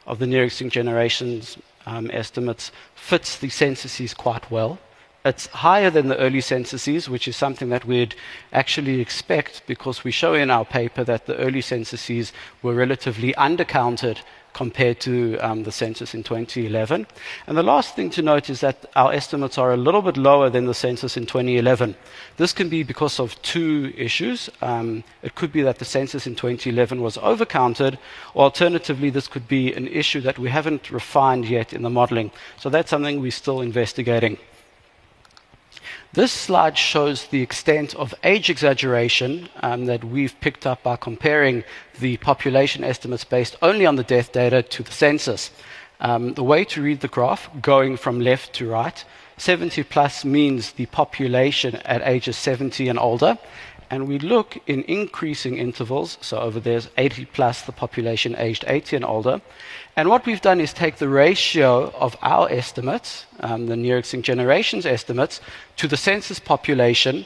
of 0.06 0.18
the 0.18 0.26
near 0.26 0.44
extinct 0.44 0.74
generations 0.74 1.56
um, 1.86 2.10
estimates 2.12 2.72
fits 2.94 3.38
the 3.38 3.48
censuses 3.48 4.14
quite 4.14 4.50
well. 4.50 4.78
It's 5.24 5.46
higher 5.46 5.88
than 5.88 6.08
the 6.08 6.18
early 6.18 6.42
censuses, 6.42 7.08
which 7.08 7.26
is 7.26 7.36
something 7.36 7.70
that 7.70 7.86
we'd 7.86 8.14
actually 8.52 9.00
expect 9.00 9.62
because 9.66 10.04
we 10.04 10.10
show 10.10 10.34
in 10.34 10.50
our 10.50 10.66
paper 10.66 11.02
that 11.04 11.24
the 11.24 11.36
early 11.36 11.62
censuses 11.62 12.32
were 12.62 12.74
relatively 12.74 13.32
undercounted 13.34 14.18
compared 14.54 15.00
to 15.00 15.36
um, 15.38 15.64
the 15.64 15.72
census 15.72 16.14
in 16.14 16.22
2011. 16.22 17.06
And 17.46 17.58
the 17.58 17.62
last 17.62 17.94
thing 17.94 18.08
to 18.10 18.22
note 18.22 18.48
is 18.48 18.60
that 18.60 18.86
our 18.96 19.12
estimates 19.12 19.58
are 19.58 19.72
a 19.72 19.76
little 19.76 20.00
bit 20.00 20.16
lower 20.16 20.48
than 20.48 20.64
the 20.64 20.74
census 20.74 21.16
in 21.16 21.26
2011. 21.26 21.94
This 22.38 22.52
can 22.52 22.68
be 22.68 22.82
because 22.82 23.20
of 23.20 23.40
two 23.42 23.92
issues. 23.96 24.48
Um, 24.62 25.04
it 25.22 25.34
could 25.34 25.52
be 25.52 25.62
that 25.62 25.78
the 25.78 25.84
census 25.84 26.26
in 26.26 26.34
2011 26.34 27.02
was 27.02 27.18
overcounted, 27.18 27.98
or 28.32 28.44
alternatively, 28.44 29.10
this 29.10 29.28
could 29.28 29.48
be 29.48 29.74
an 29.74 29.88
issue 29.88 30.20
that 30.22 30.38
we 30.38 30.48
haven't 30.48 30.90
refined 30.90 31.46
yet 31.46 31.72
in 31.72 31.82
the 31.82 31.90
modeling. 31.90 32.30
So 32.56 32.70
that's 32.70 32.90
something 32.90 33.20
we're 33.20 33.30
still 33.32 33.60
investigating. 33.60 34.38
This 36.14 36.30
slide 36.30 36.78
shows 36.78 37.26
the 37.26 37.42
extent 37.42 37.92
of 37.96 38.14
age 38.22 38.48
exaggeration 38.48 39.48
um, 39.64 39.86
that 39.86 40.04
we've 40.04 40.40
picked 40.40 40.64
up 40.64 40.84
by 40.84 40.94
comparing 40.94 41.64
the 41.98 42.18
population 42.18 42.84
estimates 42.84 43.24
based 43.24 43.56
only 43.60 43.84
on 43.84 43.96
the 43.96 44.04
death 44.04 44.30
data 44.30 44.62
to 44.62 44.84
the 44.84 44.92
census. 44.92 45.50
Um, 45.98 46.34
the 46.34 46.44
way 46.44 46.64
to 46.66 46.80
read 46.80 47.00
the 47.00 47.08
graph, 47.08 47.50
going 47.60 47.96
from 47.96 48.20
left 48.20 48.52
to 48.54 48.70
right, 48.70 49.04
70 49.38 49.82
plus 49.82 50.24
means 50.24 50.74
the 50.74 50.86
population 50.86 51.74
at 51.84 52.06
ages 52.06 52.36
70 52.36 52.86
and 52.86 52.98
older, 53.00 53.36
and 53.94 54.08
we 54.08 54.18
look 54.18 54.58
in 54.66 54.82
increasing 54.82 55.56
intervals. 55.56 56.18
So 56.20 56.40
over 56.40 56.58
there's 56.58 56.88
80 56.98 57.26
plus 57.26 57.62
the 57.62 57.70
population 57.70 58.34
aged 58.36 58.64
80 58.66 58.96
and 58.96 59.04
older. 59.04 59.40
And 59.94 60.08
what 60.08 60.26
we've 60.26 60.40
done 60.40 60.60
is 60.60 60.72
take 60.72 60.96
the 60.96 61.08
ratio 61.08 61.92
of 62.06 62.16
our 62.20 62.50
estimates, 62.50 63.26
um, 63.38 63.68
the 63.68 63.76
near 63.76 63.98
extinct 63.98 64.26
generations 64.26 64.84
estimates, 64.84 65.40
to 65.76 65.86
the 65.86 65.96
census 65.96 66.40
population 66.40 67.24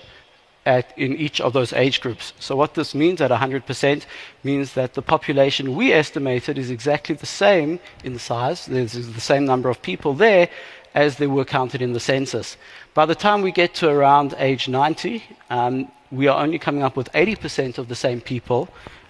at, 0.66 0.92
in 0.98 1.16
each 1.16 1.40
of 1.40 1.54
those 1.54 1.72
age 1.72 2.02
groups. 2.02 2.34
So 2.38 2.54
what 2.54 2.74
this 2.74 2.94
means 2.94 3.22
at 3.22 3.30
100% 3.30 4.04
means 4.44 4.74
that 4.74 4.92
the 4.92 5.00
population 5.00 5.74
we 5.74 5.94
estimated 5.94 6.58
is 6.58 6.70
exactly 6.70 7.14
the 7.14 7.24
same 7.44 7.80
in 8.04 8.18
size. 8.18 8.66
There's 8.66 8.92
the 8.92 9.22
same 9.22 9.46
number 9.46 9.70
of 9.70 9.80
people 9.80 10.12
there 10.12 10.50
as 10.94 11.16
they 11.16 11.26
were 11.26 11.46
counted 11.46 11.80
in 11.80 11.94
the 11.94 12.00
census. 12.00 12.58
By 12.92 13.06
the 13.06 13.14
time 13.14 13.40
we 13.40 13.52
get 13.52 13.72
to 13.76 13.88
around 13.88 14.34
age 14.36 14.68
90, 14.68 15.24
um, 15.48 15.90
we 16.10 16.26
are 16.28 16.42
only 16.42 16.58
coming 16.58 16.82
up 16.82 16.96
with 16.96 17.12
80% 17.12 17.78
of 17.78 17.88
the 17.88 17.94
same 17.94 18.20
people 18.20 18.68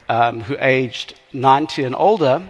um, 0.08 0.40
who 0.40 0.56
aged 0.60 1.14
90 1.32 1.84
and 1.84 1.94
older 1.94 2.48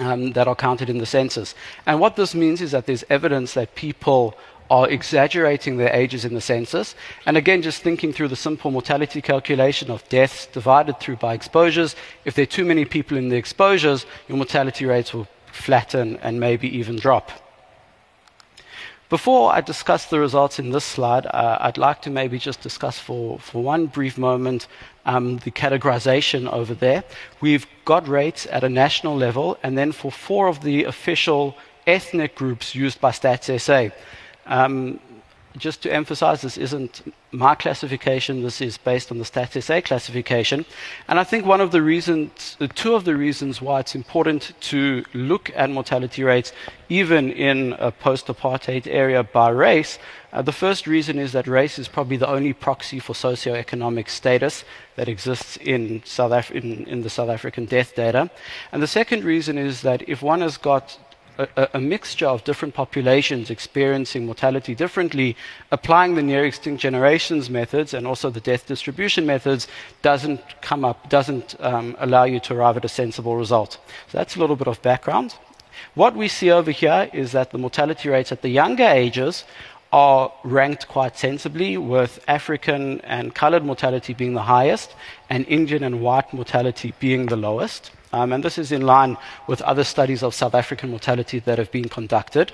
um, 0.00 0.32
that 0.32 0.46
are 0.46 0.54
counted 0.54 0.88
in 0.88 0.98
the 0.98 1.06
census. 1.06 1.54
And 1.86 2.00
what 2.00 2.16
this 2.16 2.34
means 2.34 2.60
is 2.60 2.70
that 2.70 2.86
there's 2.86 3.04
evidence 3.10 3.54
that 3.54 3.74
people 3.74 4.36
are 4.70 4.88
exaggerating 4.88 5.78
their 5.78 5.92
ages 5.94 6.24
in 6.24 6.34
the 6.34 6.40
census. 6.40 6.94
And 7.26 7.36
again, 7.36 7.62
just 7.62 7.82
thinking 7.82 8.12
through 8.12 8.28
the 8.28 8.36
simple 8.36 8.70
mortality 8.70 9.22
calculation 9.22 9.90
of 9.90 10.06
deaths 10.08 10.46
divided 10.46 11.00
through 11.00 11.16
by 11.16 11.34
exposures, 11.34 11.96
if 12.24 12.34
there 12.34 12.42
are 12.42 12.46
too 12.46 12.64
many 12.64 12.84
people 12.84 13.16
in 13.16 13.30
the 13.30 13.36
exposures, 13.36 14.04
your 14.28 14.36
mortality 14.36 14.84
rates 14.84 15.14
will 15.14 15.26
flatten 15.52 16.16
and 16.18 16.38
maybe 16.38 16.68
even 16.76 16.96
drop. 16.96 17.47
Before 19.08 19.50
I 19.50 19.62
discuss 19.62 20.04
the 20.04 20.20
results 20.20 20.58
in 20.58 20.70
this 20.70 20.84
slide, 20.84 21.24
uh, 21.24 21.56
I'd 21.60 21.78
like 21.78 22.02
to 22.02 22.10
maybe 22.10 22.38
just 22.38 22.60
discuss 22.60 22.98
for, 22.98 23.38
for 23.38 23.62
one 23.62 23.86
brief 23.86 24.18
moment 24.18 24.66
um, 25.06 25.38
the 25.38 25.50
categorization 25.50 26.46
over 26.52 26.74
there. 26.74 27.04
We've 27.40 27.66
got 27.86 28.06
rates 28.06 28.46
at 28.50 28.64
a 28.64 28.68
national 28.68 29.16
level, 29.16 29.56
and 29.62 29.78
then 29.78 29.92
for 29.92 30.12
four 30.12 30.46
of 30.46 30.60
the 30.60 30.84
official 30.84 31.56
ethnic 31.86 32.34
groups 32.34 32.74
used 32.74 33.00
by 33.00 33.12
Stats 33.12 33.58
SA. 33.58 33.94
Um, 34.44 35.00
just 35.58 35.82
to 35.82 35.92
emphasize, 35.92 36.42
this 36.42 36.56
isn't 36.56 37.12
my 37.30 37.54
classification, 37.54 38.42
this 38.42 38.60
is 38.60 38.78
based 38.78 39.10
on 39.10 39.18
the 39.18 39.24
Stats 39.24 39.62
SA 39.62 39.80
classification. 39.80 40.64
And 41.08 41.18
I 41.18 41.24
think 41.24 41.44
one 41.44 41.60
of 41.60 41.72
the 41.72 41.82
reasons, 41.82 42.56
two 42.74 42.94
of 42.94 43.04
the 43.04 43.16
reasons 43.16 43.60
why 43.60 43.80
it's 43.80 43.94
important 43.94 44.52
to 44.60 45.04
look 45.12 45.50
at 45.54 45.70
mortality 45.70 46.22
rates, 46.22 46.52
even 46.88 47.30
in 47.30 47.74
a 47.78 47.90
post 47.90 48.26
apartheid 48.28 48.86
area 48.86 49.22
by 49.22 49.50
race, 49.50 49.98
uh, 50.32 50.42
the 50.42 50.52
first 50.52 50.86
reason 50.86 51.18
is 51.18 51.32
that 51.32 51.46
race 51.46 51.78
is 51.78 51.88
probably 51.88 52.16
the 52.16 52.28
only 52.28 52.52
proxy 52.52 52.98
for 52.98 53.12
socioeconomic 53.12 54.08
status 54.08 54.64
that 54.96 55.08
exists 55.08 55.56
in, 55.58 56.02
South 56.04 56.32
Af- 56.32 56.50
in, 56.50 56.86
in 56.86 57.02
the 57.02 57.10
South 57.10 57.30
African 57.30 57.64
death 57.64 57.94
data. 57.94 58.30
And 58.72 58.82
the 58.82 58.86
second 58.86 59.24
reason 59.24 59.58
is 59.58 59.82
that 59.82 60.08
if 60.08 60.22
one 60.22 60.40
has 60.40 60.56
got 60.56 60.98
a, 61.38 61.68
a, 61.74 61.80
mixture 61.80 62.26
of 62.26 62.42
different 62.44 62.74
populations 62.74 63.50
experiencing 63.50 64.26
mortality 64.26 64.74
differently, 64.74 65.36
applying 65.70 66.14
the 66.14 66.22
near 66.22 66.44
extinct 66.44 66.82
generations 66.82 67.48
methods 67.48 67.94
and 67.94 68.06
also 68.06 68.28
the 68.30 68.40
death 68.40 68.66
distribution 68.66 69.24
methods 69.24 69.68
doesn't 70.02 70.40
come 70.60 70.84
up, 70.84 71.08
doesn't 71.08 71.54
um, 71.60 71.96
allow 72.00 72.24
you 72.24 72.40
to 72.40 72.54
arrive 72.54 72.76
at 72.76 72.84
a 72.84 72.88
sensible 72.88 73.36
result. 73.36 73.78
So 74.08 74.18
that's 74.18 74.36
a 74.36 74.40
little 74.40 74.56
bit 74.56 74.68
of 74.68 74.82
background. 74.82 75.34
What 75.94 76.16
we 76.16 76.28
see 76.28 76.50
over 76.50 76.72
here 76.72 77.08
is 77.12 77.32
that 77.32 77.50
the 77.50 77.58
mortality 77.58 78.08
rates 78.08 78.32
at 78.32 78.42
the 78.42 78.48
younger 78.48 78.84
ages 78.84 79.44
are 79.92 80.32
ranked 80.44 80.88
quite 80.88 81.16
sensibly, 81.16 81.78
with 81.78 82.22
African 82.28 83.00
and 83.02 83.34
colored 83.34 83.64
mortality 83.64 84.12
being 84.12 84.34
the 84.34 84.42
highest, 84.42 84.94
and 85.30 85.46
Indian 85.46 85.82
and 85.82 86.02
white 86.02 86.32
mortality 86.34 86.92
being 86.98 87.26
the 87.26 87.36
lowest. 87.36 87.90
Um, 88.12 88.32
and 88.32 88.42
this 88.42 88.58
is 88.58 88.72
in 88.72 88.82
line 88.82 89.16
with 89.46 89.60
other 89.62 89.84
studies 89.84 90.22
of 90.22 90.34
South 90.34 90.54
African 90.54 90.90
mortality 90.90 91.38
that 91.40 91.58
have 91.58 91.70
been 91.70 91.88
conducted. 91.88 92.52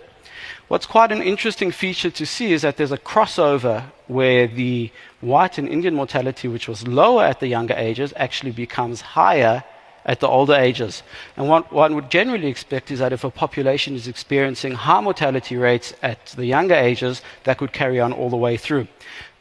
What's 0.69 0.87
quite 0.87 1.13
an 1.13 1.23
interesting 1.23 1.71
feature 1.71 2.11
to 2.11 2.27
see 2.27 2.53
is 2.53 2.63
that 2.63 2.77
there's 2.77 2.93
a 2.93 2.99
crossover 2.99 3.85
where 4.09 4.47
the 4.47 4.91
white 5.21 5.59
and 5.59 5.69
Indian 5.69 5.95
mortality, 5.95 6.49
which 6.49 6.69
was 6.69 6.87
lower 6.87 7.25
at 7.25 7.41
the 7.41 7.47
younger 7.47 7.75
ages, 7.75 8.13
actually 8.17 8.51
becomes 8.51 9.01
higher 9.01 9.63
at 10.05 10.21
the 10.21 10.29
older 10.29 10.55
ages. 10.55 11.03
And 11.37 11.49
what 11.49 11.73
one 11.73 11.95
would 11.95 12.11
generally 12.11 12.49
expect 12.49 12.91
is 12.91 12.99
that 12.99 13.13
if 13.13 13.25
a 13.25 13.31
population 13.31 13.95
is 13.95 14.07
experiencing 14.07 14.73
high 14.73 15.01
mortality 15.01 15.57
rates 15.57 15.95
at 16.03 16.27
the 16.27 16.47
younger 16.47 16.75
ages, 16.75 17.23
that 17.45 17.59
could 17.59 17.73
carry 17.73 18.01
on 18.01 18.13
all 18.13 18.31
the 18.31 18.37
way 18.37 18.57
through. 18.57 18.89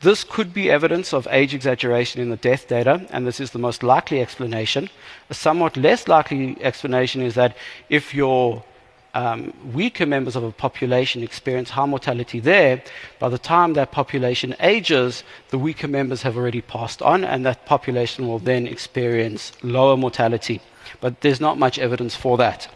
This 0.02 0.23
could 0.23 0.54
be 0.54 0.69
evidence 0.69 1.13
of 1.13 1.28
age 1.32 1.54
exaggeration 1.54 2.21
in 2.21 2.30
the 2.30 2.36
death 2.36 2.67
data, 2.67 3.08
and 3.10 3.26
this 3.26 3.39
is 3.39 3.52
the 3.52 3.60
most 3.60 3.84
likely 3.84 4.21
explanation. 4.21 4.89
A 5.30 5.34
somewhat 5.34 5.78
less 5.78 6.08
likely 6.08 6.58
explanation 6.62 7.21
is 7.21 7.36
that 7.36 7.56
if 7.89 8.13
your 8.13 8.63
um, 9.13 9.54
weaker 9.73 10.06
members 10.06 10.36
of 10.36 10.43
a 10.43 10.52
population 10.52 11.21
experience 11.21 11.69
high 11.69 11.86
mortality 11.86 12.39
there, 12.39 12.84
by 13.19 13.30
the 13.30 13.38
time 13.38 13.73
that 13.73 13.91
population 13.91 14.56
ages, 14.60 15.23
the 15.49 15.60
weaker 15.60 15.88
members 15.88 16.23
have 16.23 16.36
already 16.36 16.62
passed 16.62 17.02
on, 17.02 17.23
and 17.23 17.45
that 17.45 17.65
population 17.65 18.28
will 18.28 18.39
then 18.39 18.65
experience 18.67 19.52
lower 19.62 19.95
mortality. 19.95 20.62
But 20.99 21.21
there's 21.21 21.39
not 21.39 21.58
much 21.58 21.78
evidence 21.78 22.15
for 22.15 22.38
that. 22.38 22.67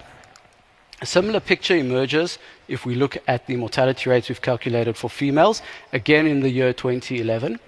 A 1.02 1.06
similar 1.06 1.40
picture 1.40 1.76
emerges 1.76 2.40
if 2.68 2.86
we 2.86 2.96
look 2.96 3.18
at 3.28 3.46
the 3.46 3.56
mortality 3.56 4.10
rates 4.10 4.30
we've 4.30 4.42
calculated 4.42 4.98
for 4.98 5.10
females, 5.10 5.62
again 5.94 6.26
in 6.26 6.42
the 6.42 6.50
year 6.50 6.74
2011. 6.74 7.60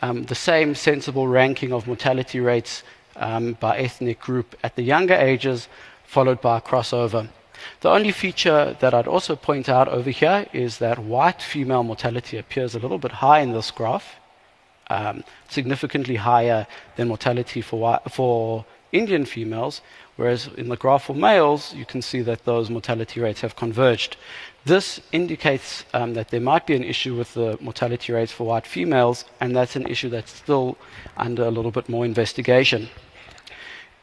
Um, 0.00 0.24
the 0.24 0.34
same 0.34 0.74
sensible 0.74 1.28
ranking 1.28 1.72
of 1.72 1.86
mortality 1.86 2.40
rates 2.40 2.82
um, 3.16 3.54
by 3.54 3.78
ethnic 3.78 4.20
group 4.20 4.54
at 4.62 4.76
the 4.76 4.82
younger 4.82 5.14
ages, 5.14 5.68
followed 6.04 6.40
by 6.40 6.58
a 6.58 6.60
crossover. 6.60 7.28
The 7.80 7.90
only 7.90 8.12
feature 8.12 8.76
that 8.80 8.94
I'd 8.94 9.08
also 9.08 9.36
point 9.36 9.68
out 9.68 9.88
over 9.88 10.10
here 10.10 10.46
is 10.52 10.78
that 10.78 10.98
white 10.98 11.42
female 11.42 11.82
mortality 11.82 12.36
appears 12.38 12.74
a 12.74 12.78
little 12.78 12.98
bit 12.98 13.12
high 13.12 13.40
in 13.40 13.52
this 13.52 13.70
graph, 13.70 14.16
um, 14.88 15.24
significantly 15.48 16.16
higher 16.16 16.66
than 16.96 17.08
mortality 17.08 17.60
for, 17.60 18.00
for 18.08 18.64
Indian 18.92 19.24
females, 19.24 19.80
Whereas 20.16 20.48
in 20.56 20.68
the 20.68 20.76
graph 20.76 21.04
for 21.04 21.14
males, 21.14 21.74
you 21.74 21.84
can 21.84 22.00
see 22.00 22.20
that 22.22 22.44
those 22.44 22.70
mortality 22.70 23.20
rates 23.20 23.40
have 23.40 23.56
converged. 23.56 24.16
This 24.64 25.00
indicates 25.10 25.84
um, 25.92 26.14
that 26.14 26.28
there 26.28 26.40
might 26.40 26.66
be 26.66 26.76
an 26.76 26.84
issue 26.84 27.16
with 27.16 27.34
the 27.34 27.58
mortality 27.60 28.12
rates 28.12 28.30
for 28.30 28.44
white 28.46 28.66
females, 28.66 29.24
and 29.40 29.56
that's 29.56 29.74
an 29.74 29.86
issue 29.88 30.08
that's 30.08 30.32
still 30.32 30.78
under 31.16 31.44
a 31.44 31.50
little 31.50 31.72
bit 31.72 31.88
more 31.88 32.04
investigation. 32.04 32.88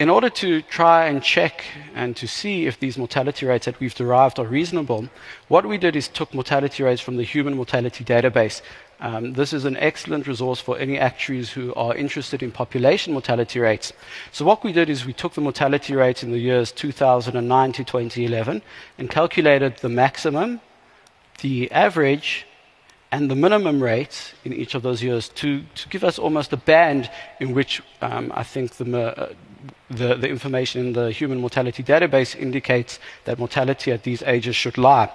In 0.02 0.10
order 0.10 0.32
to 0.32 0.64
try 0.64 1.06
and 1.06 1.22
check 1.22 1.64
and 1.94 2.16
to 2.16 2.28
see 2.28 2.66
if 2.66 2.80
these 2.80 2.98
mortality 2.98 3.46
rates 3.46 3.68
that 3.68 3.80
we've 3.80 3.94
derived 3.94 4.40
are 4.40 4.48
reasonable, 4.48 5.08
what 5.48 5.64
we 5.64 5.78
did 5.78 5.96
is 5.96 6.08
took 6.08 6.34
mortality 6.34 6.82
rates 6.82 7.00
from 7.00 7.18
the 7.18 7.24
Human 7.24 7.54
Mortality 7.54 8.04
Database. 8.04 8.64
Um, 9.00 9.34
this 9.34 9.54
is 9.54 9.64
an 9.64 9.78
excellent 9.78 10.26
resource 10.26 10.60
for 10.60 10.76
any 10.80 10.98
actuaries 10.98 11.52
who 11.52 11.72
are 11.76 11.96
interested 11.96 12.42
in 12.42 12.52
population 12.52 13.14
mortality 13.14 13.60
rates. 13.60 13.94
So, 14.32 14.44
what 14.44 14.64
we 14.64 14.74
did 14.74 14.90
is 14.90 15.06
we 15.06 15.14
took 15.14 15.36
the 15.36 15.42
mortality 15.42 15.94
rates 15.94 16.24
in 16.24 16.32
the 16.32 16.40
years 16.40 16.72
2009 16.72 17.72
to 17.74 17.84
2011 17.84 18.64
and 18.98 19.08
calculated 19.08 19.78
the 19.78 19.90
maximum, 19.90 20.62
the 21.42 21.72
average, 21.72 22.48
and 23.12 23.30
the 23.30 23.36
minimum 23.36 23.84
rate 23.84 24.34
in 24.46 24.54
each 24.54 24.74
of 24.74 24.82
those 24.82 25.04
years 25.04 25.30
to, 25.30 25.62
to 25.76 25.90
give 25.90 26.04
us 26.04 26.18
almost 26.18 26.54
a 26.54 26.58
band 26.58 27.12
in 27.40 27.54
which 27.54 27.84
um, 28.02 28.32
I 28.34 28.44
think 28.44 28.78
the, 28.78 28.98
uh, 29.00 29.34
the, 29.98 30.16
the 30.16 30.30
information 30.30 30.88
in 30.88 30.94
the 30.94 31.12
human 31.12 31.40
mortality 31.40 31.84
database 31.84 32.36
indicates 32.36 33.00
that 33.26 33.40
mortality 33.40 33.92
at 33.92 34.04
these 34.04 34.24
ages 34.24 34.56
should 34.56 34.78
lie. 34.78 35.10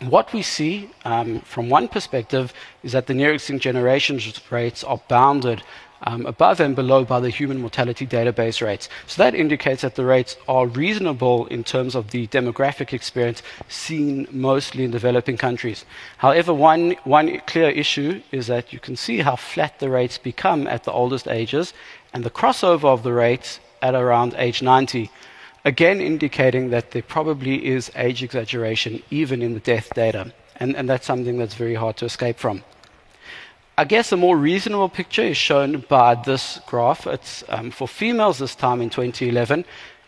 What 0.00 0.32
we 0.32 0.42
see 0.42 0.90
um, 1.04 1.40
from 1.40 1.68
one 1.68 1.88
perspective 1.88 2.52
is 2.82 2.92
that 2.92 3.06
the 3.06 3.14
near 3.14 3.32
extinct 3.34 3.62
generations 3.62 4.40
rates 4.50 4.82
are 4.82 5.00
bounded 5.08 5.62
um, 6.04 6.26
above 6.26 6.60
and 6.60 6.74
below 6.74 7.04
by 7.04 7.20
the 7.20 7.30
human 7.30 7.60
mortality 7.60 8.06
database 8.06 8.64
rates. 8.64 8.88
So 9.06 9.22
that 9.22 9.34
indicates 9.34 9.82
that 9.82 9.94
the 9.94 10.04
rates 10.04 10.36
are 10.48 10.66
reasonable 10.66 11.46
in 11.46 11.62
terms 11.64 11.94
of 11.94 12.10
the 12.10 12.26
demographic 12.28 12.92
experience 12.92 13.42
seen 13.68 14.26
mostly 14.30 14.84
in 14.84 14.90
developing 14.90 15.36
countries. 15.36 15.84
However, 16.18 16.52
one, 16.52 16.96
one 17.04 17.40
clear 17.46 17.70
issue 17.70 18.22
is 18.32 18.48
that 18.48 18.72
you 18.72 18.80
can 18.80 18.96
see 18.96 19.18
how 19.18 19.36
flat 19.36 19.78
the 19.78 19.90
rates 19.90 20.18
become 20.18 20.66
at 20.66 20.84
the 20.84 20.92
oldest 20.92 21.28
ages 21.28 21.72
and 22.12 22.24
the 22.24 22.30
crossover 22.30 22.86
of 22.86 23.02
the 23.02 23.12
rates 23.12 23.60
at 23.82 23.94
around 23.94 24.34
age 24.38 24.62
90 24.62 25.10
again 25.64 26.00
indicating 26.00 26.70
that 26.70 26.90
there 26.90 27.02
probably 27.02 27.66
is 27.66 27.90
age 27.94 28.22
exaggeration 28.22 29.02
even 29.10 29.42
in 29.42 29.54
the 29.54 29.60
death 29.60 29.88
data. 29.94 30.32
And, 30.56 30.76
and, 30.76 30.88
that's 30.88 31.06
something 31.06 31.38
that's 31.38 31.54
very 31.54 31.74
hard 31.74 31.96
to 31.98 32.04
escape 32.04 32.38
from. 32.38 32.62
I 33.76 33.84
guess 33.84 34.12
a 34.12 34.16
more 34.16 34.36
reasonable 34.36 34.88
picture 34.88 35.22
is 35.22 35.36
shown 35.36 35.84
by 35.88 36.14
this 36.14 36.60
graph. 36.66 37.06
It's 37.06 37.42
um, 37.48 37.70
for 37.70 37.88
females 37.88 38.38
this 38.38 38.54
time 38.54 38.80
in 38.80 38.90
2011. 38.90 39.64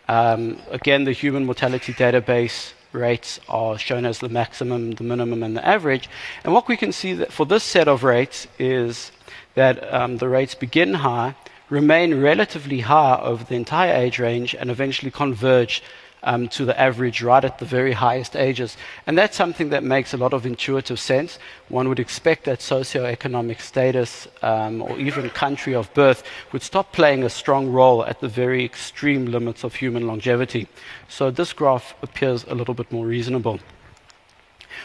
Um, 0.06 0.58
again, 0.70 1.04
the 1.04 1.12
human 1.12 1.46
mortality 1.46 1.92
database 1.94 2.72
rates 2.92 3.40
are 3.48 3.78
shown 3.78 4.04
as 4.04 4.18
the 4.20 4.28
maximum, 4.28 4.92
the 4.92 5.02
minimum, 5.02 5.42
and 5.42 5.56
the 5.56 5.66
average. 5.66 6.08
And 6.44 6.52
what 6.52 6.68
we 6.68 6.76
can 6.76 6.92
see 6.92 7.14
that 7.14 7.32
for 7.32 7.46
this 7.46 7.64
set 7.64 7.88
of 7.88 8.04
rates 8.04 8.46
is 8.58 9.10
that 9.54 9.92
um, 9.92 10.18
the 10.18 10.28
rates 10.28 10.54
begin 10.54 10.94
high, 10.94 11.34
remain 11.74 12.20
relatively 12.20 12.80
high 12.80 13.18
over 13.30 13.42
the 13.44 13.56
entire 13.56 13.94
age 14.04 14.18
range, 14.18 14.50
and 14.54 14.70
eventually 14.70 15.10
converge 15.10 15.82
um, 16.24 16.48
to 16.48 16.64
the 16.64 16.78
average 16.80 17.22
right 17.22 17.44
at 17.44 17.58
the 17.58 17.64
very 17.64 17.92
highest 17.92 18.34
ages. 18.36 18.76
And 19.06 19.18
that's 19.18 19.36
something 19.36 19.70
that 19.70 19.84
makes 19.84 20.14
a 20.14 20.16
lot 20.16 20.32
of 20.32 20.46
intuitive 20.46 20.98
sense. 20.98 21.38
One 21.68 21.88
would 21.88 22.00
expect 22.00 22.44
that 22.44 22.60
socioeconomic 22.60 23.60
status 23.60 24.28
um, 24.42 24.82
or 24.82 24.98
even 24.98 25.30
country 25.30 25.74
of 25.74 25.92
birth 25.94 26.22
would 26.52 26.62
stop 26.62 26.92
playing 26.92 27.24
a 27.24 27.30
strong 27.30 27.64
role 27.80 28.04
at 28.04 28.20
the 28.20 28.28
very 28.28 28.64
extreme 28.64 29.26
limits 29.26 29.64
of 29.64 29.74
human 29.74 30.06
longevity. 30.06 30.66
So 31.08 31.30
this 31.30 31.52
graph 31.52 31.94
appears 32.02 32.44
a 32.44 32.54
little 32.54 32.74
bit 32.74 32.90
more 32.90 33.06
reasonable. 33.06 33.58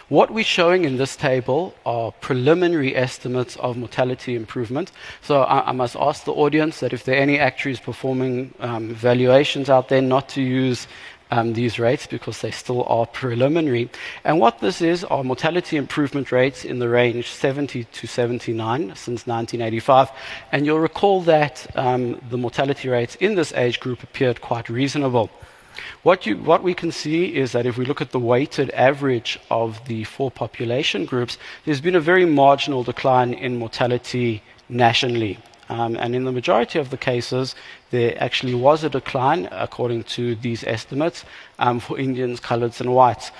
What 0.10 0.32
we're 0.32 0.43
showing 0.43 0.86
in 0.86 0.98
this 0.98 1.15
table 1.15 1.76
are 1.86 2.12
preliminary 2.12 2.95
estimates 2.95 3.56
of 3.58 3.78
mortality 3.78 4.36
improvement. 4.36 4.91
So 5.22 5.43
I, 5.43 5.69
I 5.69 5.72
must 5.72 5.95
ask 5.95 6.24
the 6.24 6.34
audience 6.34 6.80
that 6.80 6.93
if 6.93 7.04
there 7.04 7.15
are 7.15 7.22
any 7.22 7.38
actuaries 7.38 7.80
performing 7.80 8.56
um, 8.60 8.89
valuations 8.91 9.69
out 9.69 9.89
there, 9.89 10.02
not 10.02 10.28
to 10.30 10.41
use 10.41 10.88
um, 11.30 11.54
these 11.54 11.78
rates 11.78 12.08
because 12.08 12.41
they 12.41 12.50
still 12.50 12.86
are 12.86 13.06
preliminary. 13.06 13.88
And 14.24 14.39
what 14.39 14.62
this 14.62 14.82
is 14.82 15.04
are 15.04 15.24
mortality 15.24 15.78
improvement 15.78 16.32
rates 16.32 16.65
in 16.65 16.80
the 16.80 16.89
range 16.89 17.30
70 17.30 17.84
to 17.84 18.08
79 18.08 18.95
since 18.95 19.28
1985. 19.28 20.10
And 20.52 20.65
you'll 20.65 20.80
recall 20.80 21.22
that 21.22 21.67
um, 21.76 22.19
the 22.32 22.38
mortality 22.38 22.89
rates 22.89 23.13
in 23.17 23.36
this 23.36 23.54
age 23.54 23.80
group 23.80 24.02
appeared 24.02 24.41
quite 24.41 24.69
reasonable. 24.69 25.30
What, 26.03 26.25
you, 26.25 26.38
what, 26.38 26.63
we 26.63 26.73
can 26.73 26.91
see 26.91 27.36
is 27.36 27.51
that 27.51 27.65
if 27.65 27.77
we 27.77 27.86
look 27.86 28.01
at 28.01 28.12
the 28.12 28.19
weighted 28.19 28.69
average 28.71 29.39
of 29.49 29.86
the 29.86 30.03
four 30.03 30.32
population 30.32 31.05
groups, 31.05 31.38
there's 31.65 31.82
been 31.82 31.95
a 31.95 31.99
very 31.99 32.25
marginal 32.25 32.84
decline 32.84 33.34
in 33.34 33.58
mortality 33.58 34.41
nationally. 34.67 35.39
Um, 35.69 35.95
and 35.97 36.15
in 36.15 36.25
the 36.25 36.32
majority 36.32 36.79
of 36.79 36.89
the 36.89 36.97
cases, 36.97 37.55
there 37.91 38.15
actually 38.21 38.55
was 38.55 38.84
a 38.84 38.89
decline, 38.89 39.47
according 39.51 40.03
to 40.15 40.36
these 40.36 40.63
estimates, 40.63 41.25
um, 41.60 41.79
for 41.79 41.99
Indians, 41.99 42.39
coloreds, 42.39 42.82
and 42.82 42.93
whites. 42.93 43.32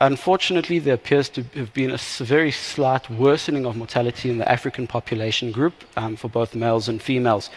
Unfortunately, 0.00 0.78
there 0.78 0.94
appears 0.94 1.28
to 1.30 1.42
have 1.54 1.72
been 1.74 1.90
a 1.90 1.98
very 2.20 2.52
slight 2.52 3.10
worsening 3.10 3.66
of 3.66 3.76
mortality 3.76 4.30
in 4.30 4.38
the 4.38 4.48
African 4.48 4.86
population 4.86 5.50
group 5.50 5.74
um, 5.96 6.14
for 6.14 6.28
both 6.28 6.54
males 6.54 6.88
and 6.88 7.02
females. 7.02 7.50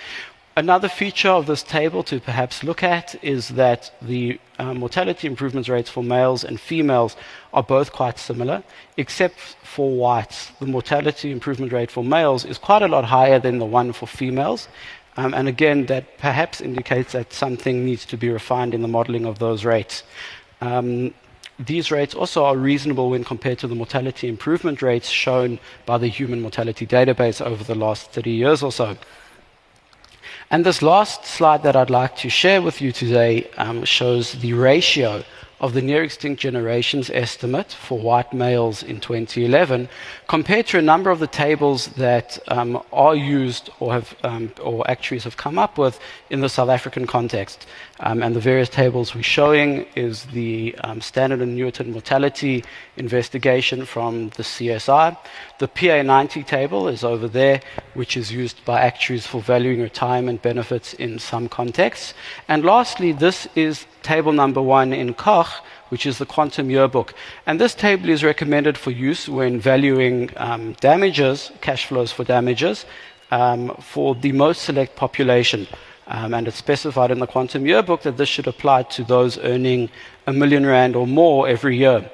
Another 0.62 0.90
feature 0.90 1.30
of 1.30 1.48
this 1.48 1.64
table 1.64 2.04
to 2.04 2.20
perhaps 2.20 2.64
look 2.64 2.84
at 2.84 3.16
is 3.24 3.48
that 3.48 3.92
the 4.00 4.40
uh, 4.60 4.76
mortality 4.76 5.26
improvement 5.26 5.68
rates 5.68 5.90
for 5.90 6.04
males 6.04 6.44
and 6.44 6.60
females 6.60 7.16
are 7.52 7.64
both 7.64 7.92
quite 7.92 8.20
similar, 8.20 8.62
except 8.96 9.40
for 9.64 9.90
whites. 9.90 10.52
The 10.60 10.68
mortality 10.68 11.32
improvement 11.32 11.72
rate 11.72 11.90
for 11.90 12.04
males 12.04 12.46
is 12.46 12.60
quite 12.60 12.84
a 12.84 12.88
lot 12.88 13.06
higher 13.06 13.40
than 13.40 13.58
the 13.58 13.66
one 13.66 13.92
for 13.92 14.06
females. 14.06 14.68
Um, 15.18 15.34
and 15.34 15.48
again, 15.48 15.88
that 15.88 16.20
perhaps 16.20 16.62
indicates 16.62 17.14
that 17.14 17.34
something 17.34 17.84
needs 17.84 18.06
to 18.06 18.16
be 18.16 18.30
refined 18.30 18.76
in 18.76 18.84
the 18.84 18.88
modeling 18.88 19.26
of 19.26 19.40
those 19.40 19.66
rates. 19.66 20.04
Um, 20.62 21.16
these 21.58 21.90
rates 21.90 22.14
also 22.14 22.46
are 22.46 22.56
reasonable 22.56 23.10
when 23.10 23.24
compared 23.24 23.58
to 23.60 23.68
the 23.68 23.74
mortality 23.74 24.28
improvement 24.28 24.84
rates 24.84 25.10
shown 25.10 25.58
by 25.88 25.98
the 25.98 26.08
Human 26.08 26.40
Mortality 26.40 26.86
Database 26.86 27.44
over 27.44 27.64
the 27.64 27.74
last 27.74 28.12
30 28.12 28.30
years 28.30 28.62
or 28.62 28.72
so. 28.72 28.96
And 30.52 30.66
this 30.66 30.82
last 30.82 31.24
slide 31.24 31.64
that 31.64 31.78
I'd 31.78 31.90
like 31.90 32.18
to 32.18 32.30
share 32.30 32.62
with 32.62 32.82
you 32.82 32.92
today 32.92 33.50
um, 33.56 33.86
shows 33.86 34.34
the 34.34 34.52
ratio 34.52 35.24
of 35.62 35.74
the 35.74 35.82
near 35.82 36.04
extinct 36.04 36.42
generations 36.42 37.12
estimate 37.12 37.72
for 37.72 37.98
white 38.00 38.34
males 38.34 38.82
in 38.82 39.00
2011 39.00 39.88
compared 40.28 40.66
to 40.66 40.80
a 40.80 40.82
number 40.82 41.12
of 41.12 41.20
the 41.20 41.28
tables 41.28 41.88
that 41.90 42.40
um, 42.48 42.82
are 42.92 43.16
used 43.16 43.70
or 43.80 43.94
have 43.94 44.16
um, 44.24 44.52
or 44.62 44.90
actuaries 44.90 45.24
have 45.24 45.38
come 45.38 45.60
up 45.60 45.78
with 45.78 46.00
in 46.32 46.42
the 46.42 46.50
South 46.50 46.70
African 46.70 47.06
context. 47.06 47.68
Um, 48.00 48.24
and 48.24 48.36
the 48.36 48.40
various 48.40 48.70
tables 48.70 49.14
we're 49.14 49.22
showing 49.22 49.86
is 49.96 50.26
the 50.34 50.76
um, 50.84 51.00
Standard 51.00 51.40
Annuitant 51.40 51.90
mortality 51.90 52.64
investigation 52.98 53.86
from 53.86 54.30
the 54.30 54.44
CSI. 54.44 55.16
The 55.60 55.68
PA90 55.68 56.48
table 56.48 56.88
is 56.88 57.04
over 57.04 57.28
there, 57.28 57.62
which 57.94 58.18
is 58.18 58.32
used 58.32 58.66
by 58.66 58.82
actuaries 58.82 59.28
for 59.28 59.40
valuing 59.40 59.82
retirement 59.82 60.42
benefits 60.42 60.96
in 60.96 61.20
some 61.20 61.48
contexts. 61.48 62.16
And 62.48 62.66
lastly, 62.66 63.12
this 63.12 63.48
is 63.56 63.86
table 64.02 64.32
number 64.32 64.62
one 64.62 64.94
in 64.94 65.14
Koch, 65.14 65.51
which 65.92 66.06
is 66.06 66.18
the 66.18 66.26
quantum 66.26 66.70
yearbook. 66.70 67.14
And 67.46 67.60
this 67.60 67.76
table 67.76 68.10
is 68.10 68.24
recommended 68.24 68.78
for 68.78 68.92
use 68.92 69.28
when 69.28 69.60
valuing 69.60 70.30
um, 70.38 70.74
damages, 70.80 71.52
cash 71.60 71.86
flows 71.86 72.12
for 72.12 72.24
damages, 72.24 72.86
um, 73.30 73.76
for 73.80 74.16
the 74.16 74.32
most 74.32 74.62
select 74.62 74.96
population. 74.96 75.68
Um, 76.08 76.34
and 76.34 76.48
it's 76.48 76.58
specified 76.58 77.12
in 77.12 77.20
the 77.20 77.28
Quantum 77.28 77.66
Yearbook 77.66 78.02
that 78.02 78.18
this 78.18 78.28
should 78.28 78.48
apply 78.48 78.84
to 78.84 79.04
those 79.04 79.38
earning 79.40 79.90
a 80.28 80.34
million 80.34 80.66
rand 80.66 80.96
or 80.96 81.08
more 81.08 81.48
every 81.48 81.78
year. 81.78 82.10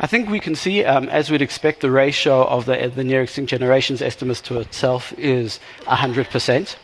I 0.00 0.06
think 0.06 0.28
we 0.28 0.40
can 0.40 0.54
see, 0.54 0.84
um, 0.84 1.08
as 1.08 1.30
we'd 1.30 1.42
expect, 1.42 1.80
the 1.80 1.90
ratio 1.90 2.44
of 2.44 2.66
the, 2.66 2.92
the 2.94 3.04
near 3.04 3.22
extinct 3.22 3.50
generations 3.50 4.00
estimates 4.00 4.40
to 4.42 4.60
itself 4.60 5.12
is 5.18 5.58
100%. 5.86 6.76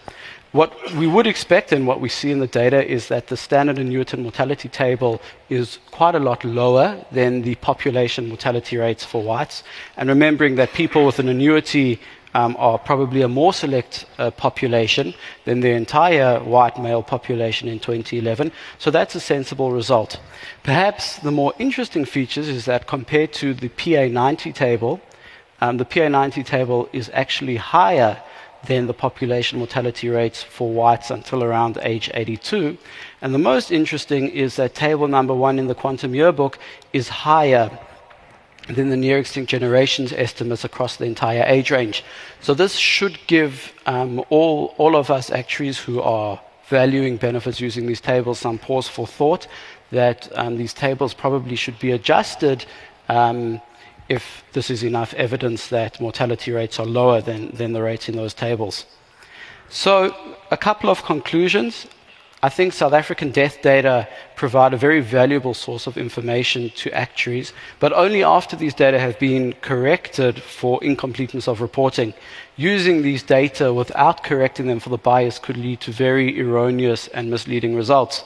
What 0.54 0.72
we 0.94 1.08
would 1.08 1.26
expect 1.26 1.72
and 1.72 1.84
what 1.84 2.00
we 2.00 2.08
see 2.08 2.30
in 2.30 2.38
the 2.38 2.46
data 2.46 2.80
is 2.86 3.08
that 3.08 3.26
the 3.26 3.36
standard 3.36 3.76
annuitant 3.76 4.22
mortality 4.22 4.68
table 4.68 5.20
is 5.48 5.80
quite 5.90 6.14
a 6.14 6.20
lot 6.20 6.44
lower 6.44 7.04
than 7.10 7.42
the 7.42 7.56
population 7.56 8.28
mortality 8.28 8.76
rates 8.76 9.04
for 9.04 9.20
whites. 9.20 9.64
And 9.96 10.08
remembering 10.08 10.54
that 10.54 10.72
people 10.72 11.06
with 11.06 11.18
an 11.18 11.28
annuity 11.28 11.98
um, 12.34 12.54
are 12.56 12.78
probably 12.78 13.22
a 13.22 13.28
more 13.28 13.52
select 13.52 14.06
uh, 14.18 14.30
population 14.30 15.14
than 15.44 15.58
the 15.58 15.70
entire 15.70 16.38
white 16.38 16.80
male 16.80 17.02
population 17.02 17.66
in 17.66 17.80
2011. 17.80 18.52
So 18.78 18.92
that's 18.92 19.16
a 19.16 19.20
sensible 19.20 19.72
result. 19.72 20.20
Perhaps 20.62 21.16
the 21.16 21.32
more 21.32 21.52
interesting 21.58 22.04
features 22.04 22.48
is 22.48 22.64
that 22.66 22.86
compared 22.86 23.32
to 23.32 23.54
the 23.54 23.70
PA90 23.70 24.54
table, 24.54 25.00
um, 25.60 25.78
the 25.78 25.84
PA90 25.84 26.46
table 26.46 26.88
is 26.92 27.10
actually 27.12 27.56
higher 27.56 28.22
than 28.66 28.86
the 28.86 28.94
population 28.94 29.58
mortality 29.58 30.08
rates 30.08 30.42
for 30.42 30.72
whites 30.72 31.10
until 31.10 31.42
around 31.42 31.78
age 31.82 32.10
82. 32.14 32.76
And 33.20 33.34
the 33.34 33.38
most 33.38 33.70
interesting 33.70 34.28
is 34.28 34.56
that 34.56 34.74
table 34.74 35.08
number 35.08 35.34
one 35.34 35.58
in 35.58 35.66
the 35.66 35.74
quantum 35.74 36.14
yearbook 36.14 36.58
is 36.92 37.08
higher 37.08 37.70
than 38.68 38.88
the 38.88 38.96
near 38.96 39.18
extinct 39.18 39.50
generations 39.50 40.12
estimates 40.12 40.64
across 40.64 40.96
the 40.96 41.04
entire 41.04 41.44
age 41.46 41.70
range. 41.70 42.02
So 42.40 42.54
this 42.54 42.74
should 42.76 43.18
give 43.26 43.72
um, 43.86 44.24
all, 44.30 44.74
all 44.78 44.96
of 44.96 45.10
us 45.10 45.30
actuaries 45.30 45.78
who 45.78 46.00
are 46.00 46.40
valuing 46.68 47.18
benefits 47.18 47.60
using 47.60 47.86
these 47.86 48.00
tables 48.00 48.38
some 48.38 48.58
pause 48.58 48.88
for 48.88 49.06
thought 49.06 49.46
that 49.90 50.28
um, 50.34 50.56
these 50.56 50.72
tables 50.72 51.12
probably 51.12 51.56
should 51.56 51.78
be 51.78 51.92
adjusted 51.92 52.64
um, 53.08 53.60
if 54.08 54.44
this 54.52 54.70
is 54.70 54.82
enough 54.82 55.14
evidence 55.14 55.68
that 55.68 56.00
mortality 56.00 56.52
rates 56.52 56.78
are 56.78 56.86
lower 56.86 57.20
than, 57.20 57.50
than 57.50 57.72
the 57.72 57.82
rates 57.82 58.08
in 58.08 58.16
those 58.16 58.34
tables. 58.34 58.86
So, 59.68 60.14
a 60.50 60.56
couple 60.56 60.90
of 60.90 61.02
conclusions. 61.04 61.86
I 62.42 62.50
think 62.50 62.74
South 62.74 62.92
African 62.92 63.30
death 63.30 63.62
data 63.62 64.06
provide 64.36 64.74
a 64.74 64.76
very 64.76 65.00
valuable 65.00 65.54
source 65.54 65.86
of 65.86 65.96
information 65.96 66.68
to 66.76 66.92
actuaries, 66.92 67.54
but 67.80 67.94
only 67.94 68.22
after 68.22 68.54
these 68.54 68.74
data 68.74 68.98
have 68.98 69.18
been 69.18 69.54
corrected 69.62 70.42
for 70.42 70.84
incompleteness 70.84 71.48
of 71.48 71.62
reporting. 71.62 72.12
Using 72.56 73.00
these 73.00 73.22
data 73.22 73.72
without 73.72 74.22
correcting 74.22 74.66
them 74.66 74.78
for 74.78 74.90
the 74.90 74.98
bias 74.98 75.38
could 75.38 75.56
lead 75.56 75.80
to 75.80 75.90
very 75.90 76.38
erroneous 76.38 77.08
and 77.08 77.30
misleading 77.30 77.74
results. 77.74 78.22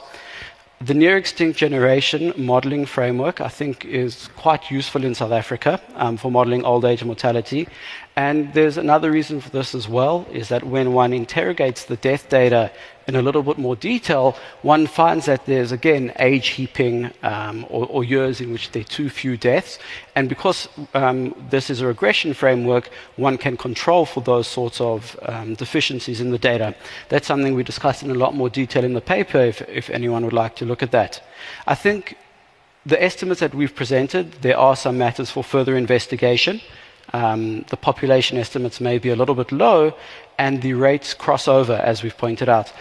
The 0.81 0.93
near 0.93 1.17
extinct 1.17 1.59
generation 1.59 2.31
modeling 2.37 2.85
framework, 2.85 3.41
I 3.41 3.49
think, 3.49 3.83
is 3.83 4.29
quite 4.37 4.71
useful 4.71 5.03
in 5.03 5.13
South 5.13 5.33
Africa 5.33 5.81
um, 5.95 6.15
for 6.15 6.31
modeling 6.31 6.63
old 6.63 6.85
age 6.85 7.03
mortality. 7.03 7.67
And 8.15 8.53
there's 8.53 8.77
another 8.77 9.11
reason 9.11 9.41
for 9.41 9.49
this 9.49 9.75
as 9.75 9.89
well, 9.89 10.25
is 10.31 10.47
that 10.47 10.63
when 10.63 10.93
one 10.93 11.11
interrogates 11.11 11.83
the 11.83 11.97
death 11.97 12.29
data 12.29 12.71
in 13.09 13.15
a 13.15 13.21
little 13.21 13.43
bit 13.43 13.57
more 13.57 13.75
detail, 13.75 14.37
one 14.61 14.87
finds 14.87 15.25
that 15.25 15.45
there's 15.45 15.71
again 15.71 16.13
age 16.19 16.47
heaping 16.49 17.11
um, 17.23 17.65
or, 17.69 17.85
or, 17.87 18.03
years 18.03 18.39
in 18.39 18.53
which 18.53 18.71
there 18.71 18.83
are 18.83 18.91
too 18.97 19.09
few 19.09 19.35
deaths. 19.35 19.79
And 20.15 20.29
because 20.29 20.69
um, 20.93 21.35
this 21.49 21.69
is 21.69 21.81
a 21.81 21.87
regression 21.87 22.33
framework, 22.33 22.89
one 23.17 23.37
can 23.37 23.57
control 23.57 24.05
for 24.05 24.21
those 24.21 24.47
sorts 24.47 24.79
of 24.79 25.19
um, 25.23 25.55
deficiencies 25.55 26.21
in 26.21 26.29
the 26.31 26.37
data. 26.37 26.75
That's 27.09 27.27
something 27.27 27.55
we 27.55 27.63
discussed 27.63 28.03
in 28.03 28.11
a 28.11 28.21
lot 28.23 28.35
more 28.35 28.49
detail 28.49 28.83
in 28.83 28.93
the 28.93 29.01
paper 29.01 29.39
if, 29.39 29.61
if 29.67 29.89
anyone 29.89 30.23
would 30.23 30.39
like 30.43 30.55
to 30.57 30.65
look 30.65 30.83
at 30.83 30.91
that. 30.91 31.21
I 31.67 31.75
think 31.75 32.15
the 32.85 33.01
estimates 33.03 33.39
that 33.41 33.53
we've 33.55 33.75
presented, 33.75 34.33
there 34.41 34.57
are 34.57 34.75
some 34.75 34.97
matters 34.97 35.31
for 35.31 35.43
further 35.43 35.75
investigation. 35.75 36.61
Um, 37.11 37.65
the 37.69 37.77
population 37.77 38.37
estimates 38.37 38.79
may 38.79 38.99
be 38.99 39.09
a 39.09 39.15
little 39.15 39.35
bit 39.35 39.51
low, 39.51 39.93
and 40.39 40.61
the 40.61 40.73
rates 40.73 41.13
cross 41.13 41.47
over, 41.47 41.73
as 41.73 42.01
we've 42.01 42.17
pointed 42.17 42.49
out. 42.49 42.71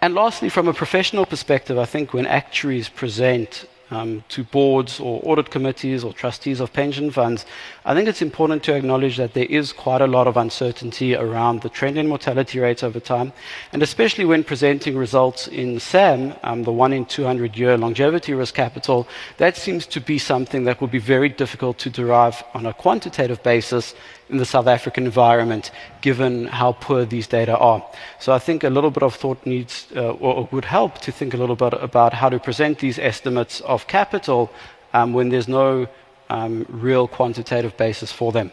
And 0.00 0.14
lastly, 0.14 0.48
from 0.48 0.68
a 0.68 0.72
professional 0.72 1.26
perspective, 1.26 1.76
I 1.76 1.84
think 1.84 2.14
when 2.14 2.24
actuaries 2.24 2.88
present 2.88 3.66
um, 3.90 4.22
to 4.28 4.44
boards 4.44 5.00
or 5.00 5.20
audit 5.24 5.50
committees 5.50 6.04
or 6.04 6.12
trustees 6.12 6.60
of 6.60 6.72
pension 6.72 7.10
funds, 7.10 7.44
I 7.84 7.94
think 7.94 8.06
it's 8.06 8.22
important 8.22 8.62
to 8.64 8.74
acknowledge 8.74 9.16
that 9.16 9.34
there 9.34 9.46
is 9.46 9.72
quite 9.72 10.00
a 10.00 10.06
lot 10.06 10.28
of 10.28 10.36
uncertainty 10.36 11.16
around 11.16 11.62
the 11.62 11.68
trend 11.68 11.98
in 11.98 12.06
mortality 12.06 12.60
rates 12.60 12.84
over 12.84 13.00
time, 13.00 13.32
and 13.72 13.82
especially 13.82 14.24
when 14.24 14.44
presenting 14.44 14.96
results 14.96 15.48
in 15.48 15.80
SAM, 15.80 16.34
um, 16.44 16.62
the 16.62 16.72
one 16.72 16.92
in 16.92 17.04
200 17.04 17.56
year 17.56 17.76
longevity 17.76 18.34
risk 18.34 18.54
capital, 18.54 19.08
that 19.38 19.56
seems 19.56 19.86
to 19.86 20.00
be 20.00 20.18
something 20.18 20.64
that 20.64 20.80
will 20.80 20.88
be 20.88 20.98
very 20.98 21.30
difficult 21.30 21.78
to 21.78 21.90
derive 21.90 22.44
on 22.54 22.66
a 22.66 22.74
quantitative 22.74 23.42
basis 23.42 23.94
in 24.30 24.38
the 24.38 24.44
South 24.44 24.66
African 24.66 25.04
environment, 25.04 25.70
given 26.00 26.46
how 26.46 26.72
poor 26.72 27.04
these 27.04 27.26
data 27.26 27.56
are. 27.56 27.84
So 28.18 28.32
I 28.32 28.38
think 28.38 28.64
a 28.64 28.70
little 28.70 28.90
bit 28.90 29.02
of 29.02 29.14
thought 29.14 29.44
needs, 29.46 29.86
uh, 29.96 30.12
or 30.12 30.48
would 30.52 30.64
help 30.64 30.98
to 30.98 31.12
think 31.12 31.34
a 31.34 31.36
little 31.36 31.56
bit 31.56 31.74
about 31.74 32.12
how 32.14 32.28
to 32.28 32.38
present 32.38 32.78
these 32.78 32.98
estimates 32.98 33.60
of 33.60 33.86
capital 33.86 34.50
um, 34.92 35.12
when 35.12 35.28
there's 35.28 35.48
no 35.48 35.86
um, 36.30 36.66
real 36.68 37.08
quantitative 37.08 37.76
basis 37.76 38.12
for 38.12 38.32
them. 38.32 38.50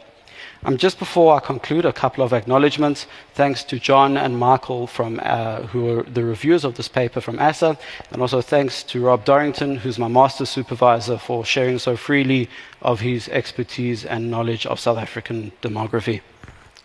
Um, 0.63 0.77
just 0.77 0.99
before 0.99 1.35
I 1.35 1.39
conclude, 1.39 1.85
a 1.85 1.93
couple 1.93 2.23
of 2.23 2.33
acknowledgements. 2.33 3.07
Thanks 3.33 3.63
to 3.65 3.79
John 3.79 4.17
and 4.17 4.37
Michael, 4.37 4.87
from, 4.87 5.19
uh, 5.23 5.63
who 5.63 5.99
are 5.99 6.03
the 6.03 6.23
reviewers 6.23 6.63
of 6.63 6.75
this 6.75 6.87
paper 6.87 7.21
from 7.21 7.39
ASSA, 7.39 7.77
and 8.11 8.21
also 8.21 8.41
thanks 8.41 8.83
to 8.83 9.03
Rob 9.03 9.25
Dorrington, 9.25 9.77
who's 9.77 9.99
my 9.99 10.07
master 10.07 10.45
supervisor, 10.45 11.17
for 11.17 11.45
sharing 11.45 11.79
so 11.79 11.95
freely 11.95 12.49
of 12.81 12.99
his 12.99 13.29
expertise 13.29 14.05
and 14.05 14.31
knowledge 14.31 14.65
of 14.65 14.79
South 14.79 14.97
African 14.97 15.51
demography. 15.61 16.21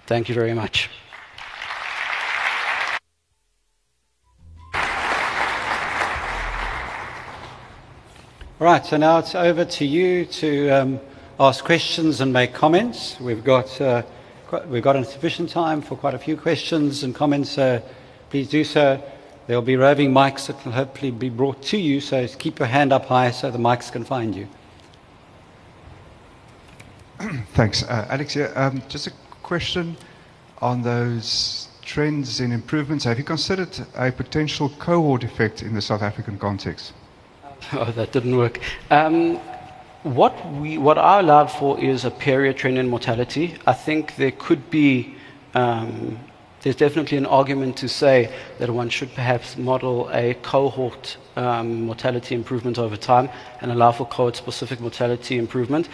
Thank 0.07 0.29
you 0.29 0.35
very 0.35 0.55
much. 0.55 0.91
Right, 8.61 8.85
so 8.85 8.99
now 8.99 9.21
it's 9.21 9.35
over 9.35 9.65
to 9.65 9.87
you 9.87 10.27
to 10.27 10.69
um, 10.69 11.01
ask 11.41 11.65
questions 11.65 12.21
and 12.21 12.35
make 12.35 12.53
comments. 12.53 13.19
We've 13.19 13.43
got, 13.43 13.81
uh, 13.81 14.03
quite, 14.47 14.69
we've 14.69 14.83
got 14.83 15.03
sufficient 15.07 15.49
time 15.49 15.81
for 15.81 15.97
quite 15.97 16.13
a 16.13 16.19
few 16.19 16.37
questions 16.37 17.03
and 17.03 17.15
comments, 17.15 17.49
so 17.49 17.83
please 18.29 18.47
do 18.47 18.63
so. 18.63 19.03
There 19.47 19.57
will 19.57 19.65
be 19.65 19.77
roving 19.77 20.13
mics 20.13 20.49
that 20.49 20.63
will 20.67 20.73
hopefully 20.73 21.11
be 21.11 21.31
brought 21.31 21.63
to 21.63 21.79
you, 21.79 22.03
so 22.03 22.29
keep 22.39 22.59
your 22.59 22.69
hand 22.69 22.93
up 22.93 23.07
high 23.07 23.31
so 23.31 23.51
the 23.51 23.57
mics 23.57 23.91
can 23.91 24.05
find 24.05 24.37
you. 24.37 24.49
Thanks. 27.55 27.85
Uh, 27.85 28.07
Alex, 28.11 28.37
yeah, 28.37 28.53
um, 28.55 28.83
just 28.91 29.07
a 29.07 29.13
question 29.43 29.97
on 30.61 30.83
those 30.83 31.69
trends 31.81 32.41
in 32.41 32.53
improvements. 32.53 33.05
Have 33.05 33.17
you 33.17 33.25
considered 33.25 33.71
a 33.97 34.13
potential 34.13 34.69
cohort 34.79 35.25
effect 35.25 35.63
in 35.63 35.73
the 35.75 35.81
South 35.81 36.03
African 36.03 36.39
context? 36.39 36.93
Oh, 37.73 37.93
that 37.93 38.11
didn't 38.11 38.37
work. 38.37 38.59
Um, 38.91 39.39
what 40.03 40.35
we 40.55 40.79
what 40.79 40.99
I 40.99 41.21
allowed 41.21 41.51
for 41.51 41.79
is 41.79 42.05
a 42.05 42.11
period 42.11 42.57
trend 42.57 42.79
in 42.79 42.89
mortality. 42.89 43.57
I 43.67 43.73
think 43.73 44.17
there 44.17 44.33
could 44.33 44.71
be 44.71 45.15
um, 45.55 46.19
there's 46.63 46.77
definitely 46.77 47.17
an 47.17 47.27
argument 47.27 47.79
to 47.79 47.89
say 47.89 48.31
that 48.59 48.71
one 48.71 48.91
should 48.91 49.15
perhaps 49.15 49.57
model 49.57 50.11
a 50.13 50.35
cohort 50.43 51.17
um, 51.37 51.87
mortality 51.87 52.35
improvement 52.35 52.79
over 52.79 52.97
time 52.97 53.31
and 53.61 53.73
allow 53.73 53.93
for 53.93 54.07
cohort 54.07 54.37
specific 54.37 54.81
mortality 54.81 55.39
improvement. 55.39 55.89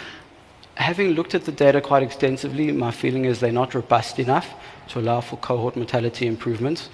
Having 0.75 1.11
looked 1.11 1.35
at 1.35 1.45
the 1.45 1.53
data 1.53 1.81
quite 1.81 2.03
extensively, 2.03 2.71
my 2.73 2.90
feeling 2.90 3.25
is 3.25 3.40
they're 3.40 3.53
not 3.53 3.75
robust 3.75 4.19
enough 4.19 4.55
to 4.88 4.99
allow 4.99 5.21
for 5.21 5.37
cohort 5.37 5.77
mortality 5.77 6.27
improvements. 6.27 6.90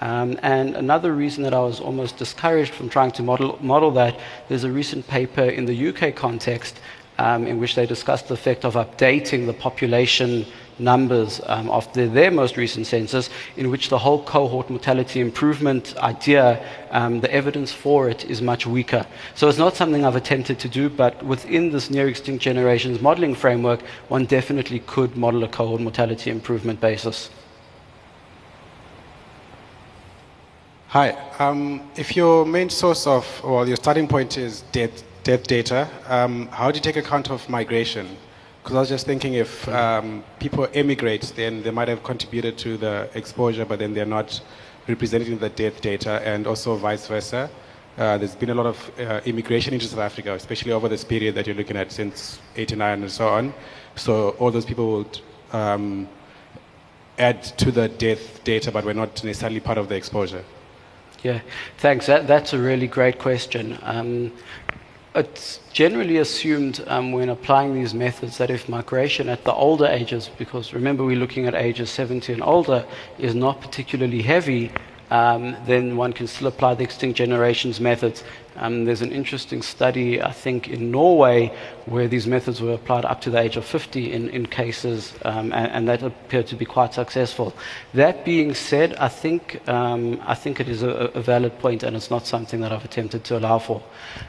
Um, 0.00 0.38
and 0.42 0.74
another 0.76 1.14
reason 1.14 1.44
that 1.44 1.54
I 1.54 1.60
was 1.60 1.80
almost 1.80 2.16
discouraged 2.16 2.74
from 2.74 2.88
trying 2.88 3.12
to 3.12 3.22
model, 3.22 3.58
model 3.62 3.90
that, 3.92 4.18
there's 4.48 4.64
a 4.64 4.70
recent 4.70 5.06
paper 5.06 5.44
in 5.44 5.66
the 5.66 5.88
UK 5.88 6.14
context 6.14 6.80
um, 7.18 7.46
in 7.46 7.60
which 7.60 7.74
they 7.74 7.86
discussed 7.86 8.28
the 8.28 8.34
effect 8.34 8.64
of 8.64 8.74
updating 8.74 9.46
the 9.46 9.52
population 9.52 10.44
numbers 10.78 11.40
um, 11.46 11.70
after 11.70 12.08
their 12.08 12.30
most 12.30 12.56
recent 12.56 12.86
census, 12.86 13.30
in 13.56 13.70
which 13.70 13.88
the 13.88 13.98
whole 13.98 14.22
cohort 14.24 14.68
mortality 14.68 15.20
improvement 15.20 15.96
idea, 15.98 16.60
um, 16.90 17.20
the 17.20 17.32
evidence 17.32 17.72
for 17.72 18.08
it 18.08 18.24
is 18.24 18.42
much 18.42 18.66
weaker. 18.66 19.06
So 19.36 19.48
it's 19.48 19.58
not 19.58 19.76
something 19.76 20.04
I've 20.04 20.16
attempted 20.16 20.58
to 20.60 20.68
do, 20.68 20.90
but 20.90 21.22
within 21.22 21.70
this 21.70 21.90
near 21.90 22.08
extinct 22.08 22.42
generations 22.42 23.00
modeling 23.00 23.36
framework, 23.36 23.82
one 24.08 24.24
definitely 24.26 24.80
could 24.80 25.16
model 25.16 25.44
a 25.44 25.48
cohort 25.48 25.80
mortality 25.80 26.30
improvement 26.30 26.80
basis. 26.80 27.30
Hi. 30.94 31.10
Um, 31.40 31.90
if 31.96 32.14
your 32.14 32.46
main 32.46 32.70
source 32.70 33.04
of, 33.08 33.26
well, 33.42 33.66
your 33.66 33.76
starting 33.76 34.06
point 34.06 34.38
is 34.38 34.60
death, 34.70 35.02
death 35.24 35.42
data, 35.44 35.88
um, 36.06 36.46
how 36.52 36.70
do 36.70 36.76
you 36.76 36.82
take 36.82 36.94
account 36.94 37.32
of 37.32 37.48
migration? 37.48 38.16
Because 38.62 38.76
I 38.76 38.78
was 38.78 38.88
just 38.90 39.04
thinking 39.04 39.34
if 39.34 39.68
um, 39.70 40.22
people 40.38 40.68
emigrate, 40.72 41.32
then 41.34 41.64
they 41.64 41.72
might 41.72 41.88
have 41.88 42.04
contributed 42.04 42.56
to 42.58 42.76
the 42.76 43.10
exposure, 43.14 43.64
but 43.64 43.80
then 43.80 43.92
they're 43.92 44.06
not 44.06 44.40
representing 44.86 45.36
the 45.36 45.48
death 45.48 45.80
data, 45.80 46.22
and 46.24 46.46
also 46.46 46.76
vice 46.76 47.08
versa. 47.08 47.50
Uh, 47.98 48.16
there's 48.16 48.36
been 48.36 48.50
a 48.50 48.54
lot 48.54 48.66
of 48.66 49.00
uh, 49.00 49.20
immigration 49.24 49.74
into 49.74 49.86
South 49.86 49.98
Africa, 49.98 50.32
especially 50.34 50.70
over 50.70 50.88
this 50.88 51.02
period 51.02 51.34
that 51.34 51.44
you're 51.48 51.56
looking 51.56 51.76
at 51.76 51.90
since 51.90 52.38
89 52.54 53.02
and 53.02 53.10
so 53.10 53.26
on. 53.26 53.52
So 53.96 54.28
all 54.38 54.52
those 54.52 54.64
people 54.64 54.98
would 54.98 55.20
um, 55.52 56.08
add 57.18 57.42
to 57.42 57.72
the 57.72 57.88
death 57.88 58.44
data, 58.44 58.70
but 58.70 58.84
we're 58.84 58.92
not 58.92 59.24
necessarily 59.24 59.58
part 59.58 59.78
of 59.78 59.88
the 59.88 59.96
exposure. 59.96 60.44
Yeah, 61.24 61.40
thanks. 61.78 62.04
That, 62.04 62.26
that's 62.26 62.52
a 62.52 62.58
really 62.58 62.86
great 62.86 63.18
question. 63.18 63.78
Um, 63.80 64.30
it's 65.14 65.60
generally 65.72 66.18
assumed 66.18 66.84
um, 66.86 67.12
when 67.12 67.30
applying 67.30 67.72
these 67.72 67.94
methods 67.94 68.36
that 68.36 68.50
if 68.50 68.68
migration 68.68 69.30
at 69.30 69.42
the 69.44 69.54
older 69.54 69.86
ages, 69.86 70.28
because 70.36 70.74
remember 70.74 71.02
we're 71.02 71.16
looking 71.16 71.46
at 71.46 71.54
ages 71.54 71.88
70 71.88 72.34
and 72.34 72.42
older, 72.42 72.84
is 73.18 73.34
not 73.34 73.62
particularly 73.62 74.20
heavy, 74.20 74.70
um, 75.10 75.56
then 75.64 75.96
one 75.96 76.12
can 76.12 76.26
still 76.26 76.48
apply 76.48 76.74
the 76.74 76.84
extinct 76.84 77.16
generations 77.16 77.80
methods. 77.80 78.22
Um, 78.56 78.84
there's 78.84 79.02
an 79.02 79.10
interesting 79.10 79.62
study, 79.62 80.22
I 80.22 80.30
think, 80.30 80.68
in 80.68 80.90
Norway 80.90 81.52
where 81.86 82.06
these 82.06 82.26
methods 82.26 82.60
were 82.60 82.74
applied 82.74 83.04
up 83.04 83.20
to 83.22 83.30
the 83.30 83.38
age 83.38 83.56
of 83.56 83.64
50 83.64 84.12
in, 84.12 84.28
in 84.30 84.46
cases, 84.46 85.12
um, 85.24 85.52
and, 85.52 85.72
and, 85.72 85.88
that 85.88 86.02
appeared 86.02 86.46
to 86.46 86.56
be 86.56 86.64
quite 86.64 86.94
successful. 86.94 87.52
That 87.92 88.24
being 88.24 88.54
said, 88.54 88.94
I 88.96 89.08
think, 89.08 89.60
um, 89.68 90.20
I 90.24 90.34
think 90.34 90.60
it 90.60 90.68
is 90.68 90.82
a, 90.82 90.88
a, 90.88 91.20
valid 91.20 91.58
point, 91.58 91.82
and 91.82 91.96
it's 91.96 92.10
not 92.10 92.26
something 92.26 92.60
that 92.60 92.72
I've 92.72 92.84
attempted 92.84 93.24
to 93.24 93.38
allow 93.38 93.58
for. 93.58 93.82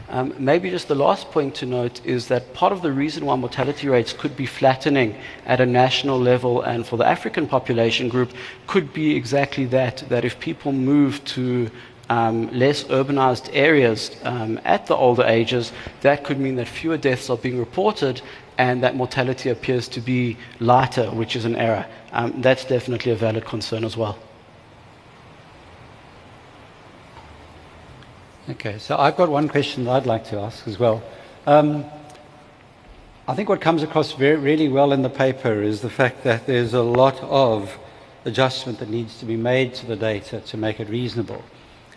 Um, 0.09 0.33
maybe 0.37 0.69
just 0.69 0.87
the 0.87 0.95
last 0.95 1.31
point 1.31 1.55
to 1.55 1.65
note 1.65 2.03
is 2.05 2.27
that 2.27 2.53
part 2.53 2.73
of 2.73 2.81
the 2.81 2.91
reason 2.91 3.25
why 3.25 3.35
mortality 3.35 3.87
rates 3.87 4.11
could 4.11 4.35
be 4.35 4.45
flattening 4.45 5.15
at 5.45 5.61
a 5.61 5.65
national 5.65 6.19
level 6.19 6.61
and 6.61 6.85
for 6.85 6.97
the 6.97 7.05
African 7.05 7.47
population 7.47 8.09
group 8.09 8.31
could 8.67 8.91
be 8.93 9.15
exactly 9.15 9.65
that, 9.65 10.03
that 10.09 10.25
if 10.25 10.39
people 10.39 10.71
move 10.71 11.23
to 11.25 11.69
um, 12.09 12.49
less 12.51 12.83
urbanized 12.85 13.49
areas 13.53 14.11
um, 14.23 14.59
at 14.63 14.87
the 14.87 14.95
older 14.95 15.23
ages, 15.23 15.71
that 16.01 16.23
could 16.23 16.39
mean 16.39 16.55
that 16.55 16.67
fewer 16.67 16.97
deaths 16.97 17.29
are 17.29 17.37
being 17.37 17.57
reported 17.57 18.21
and 18.57 18.83
that 18.83 18.95
mortality 18.95 19.49
appears 19.49 19.87
to 19.89 19.99
be 19.99 20.37
lighter, 20.59 21.09
which 21.11 21.35
is 21.35 21.45
an 21.45 21.55
error. 21.55 21.85
Um, 22.11 22.41
that's 22.41 22.65
definitely 22.65 23.11
a 23.11 23.15
valid 23.15 23.45
concern 23.45 23.83
as 23.83 23.97
well. 23.97 24.17
Okay, 28.47 28.77
so 28.77 28.95
I've 28.95 29.17
got 29.17 29.29
one 29.29 29.49
question 29.49 29.85
that 29.85 29.91
I'd 29.91 30.05
like 30.05 30.25
to 30.25 30.39
ask 30.39 30.67
as 30.67 30.77
well. 30.77 31.01
Um, 31.47 31.83
I 33.27 33.33
think 33.33 33.49
what 33.49 33.59
comes 33.59 33.81
across 33.81 34.13
very, 34.13 34.35
really 34.35 34.69
well 34.69 34.91
in 34.91 35.01
the 35.01 35.09
paper 35.09 35.63
is 35.63 35.81
the 35.81 35.89
fact 35.89 36.23
that 36.25 36.45
there's 36.45 36.75
a 36.75 36.81
lot 36.83 37.19
of 37.21 37.75
adjustment 38.23 38.77
that 38.79 38.89
needs 38.89 39.17
to 39.19 39.25
be 39.25 39.35
made 39.35 39.73
to 39.75 39.87
the 39.87 39.95
data 39.95 40.41
to 40.41 40.57
make 40.57 40.79
it 40.79 40.89
reasonable. 40.89 41.43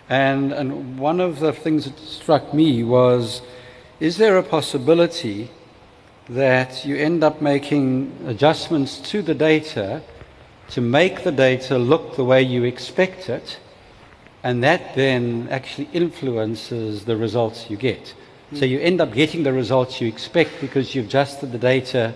And, 0.09 0.53
and 0.53 0.99
one 0.99 1.21
of 1.21 1.40
the 1.40 1.53
things 1.53 1.85
that 1.85 1.99
struck 1.99 2.55
me 2.55 2.83
was 2.83 3.42
is 4.01 4.16
there 4.16 4.38
a 4.38 4.42
possibility 4.42 5.51
that 6.29 6.85
you 6.85 6.97
end 6.97 7.25
up 7.25 7.42
making 7.42 8.12
adjustments 8.27 8.99
to 9.11 9.23
the 9.23 9.35
data 9.35 10.03
to 10.71 10.81
make 10.81 11.25
the 11.25 11.33
data 11.33 11.79
look 11.79 12.16
the 12.16 12.25
way 12.25 12.42
you 12.42 12.64
expect 12.64 13.29
it, 13.29 13.59
and 14.42 14.62
that 14.62 14.94
then 14.94 15.49
actually 15.51 15.88
influences 15.92 17.05
the 17.07 17.16
results 17.16 17.71
you 17.71 17.77
get? 17.77 18.14
So 18.55 18.64
you 18.64 18.81
end 18.81 19.01
up 19.01 19.12
getting 19.12 19.42
the 19.42 19.53
results 19.53 20.01
you 20.01 20.09
expect 20.09 20.53
because 20.61 20.94
you've 20.94 21.07
adjusted 21.07 21.53
the 21.53 21.59
data 21.59 22.14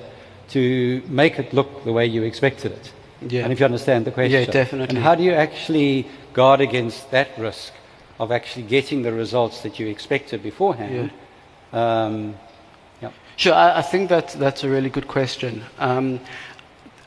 to 0.50 1.02
make 1.07 1.38
it 1.38 1.52
look 1.52 1.85
the 1.85 1.92
way 1.92 2.07
you 2.07 2.22
expected 2.22 2.72
it. 2.72 2.92
Yeah. 3.28 3.44
And 3.44 3.52
if 3.52 3.61
you 3.61 3.66
understand 3.66 4.07
the 4.07 4.12
question. 4.12 4.40
Yeah, 4.40 4.46
definitely. 4.46 4.96
And 4.96 5.05
how 5.05 5.14
do 5.14 5.22
you 5.22 5.33
actually 5.33 6.07
guard 6.33 6.61
against 6.61 7.11
that 7.11 7.37
risk? 7.38 7.72
Of 8.22 8.30
actually 8.30 8.62
getting 8.62 9.02
the 9.02 9.12
results 9.12 9.62
that 9.62 9.80
you 9.80 9.88
expected 9.88 10.42
beforehand. 10.42 11.11
Yeah. 11.72 12.04
Um, 12.04 12.37
yeah. 13.02 13.11
Sure, 13.37 13.52
I, 13.52 13.78
I, 13.78 13.82
think 13.82 14.08
that 14.11 14.28
that's 14.38 14.62
a 14.62 14.70
really 14.70 14.90
good 14.90 15.08
question. 15.08 15.64
Um, 15.80 16.20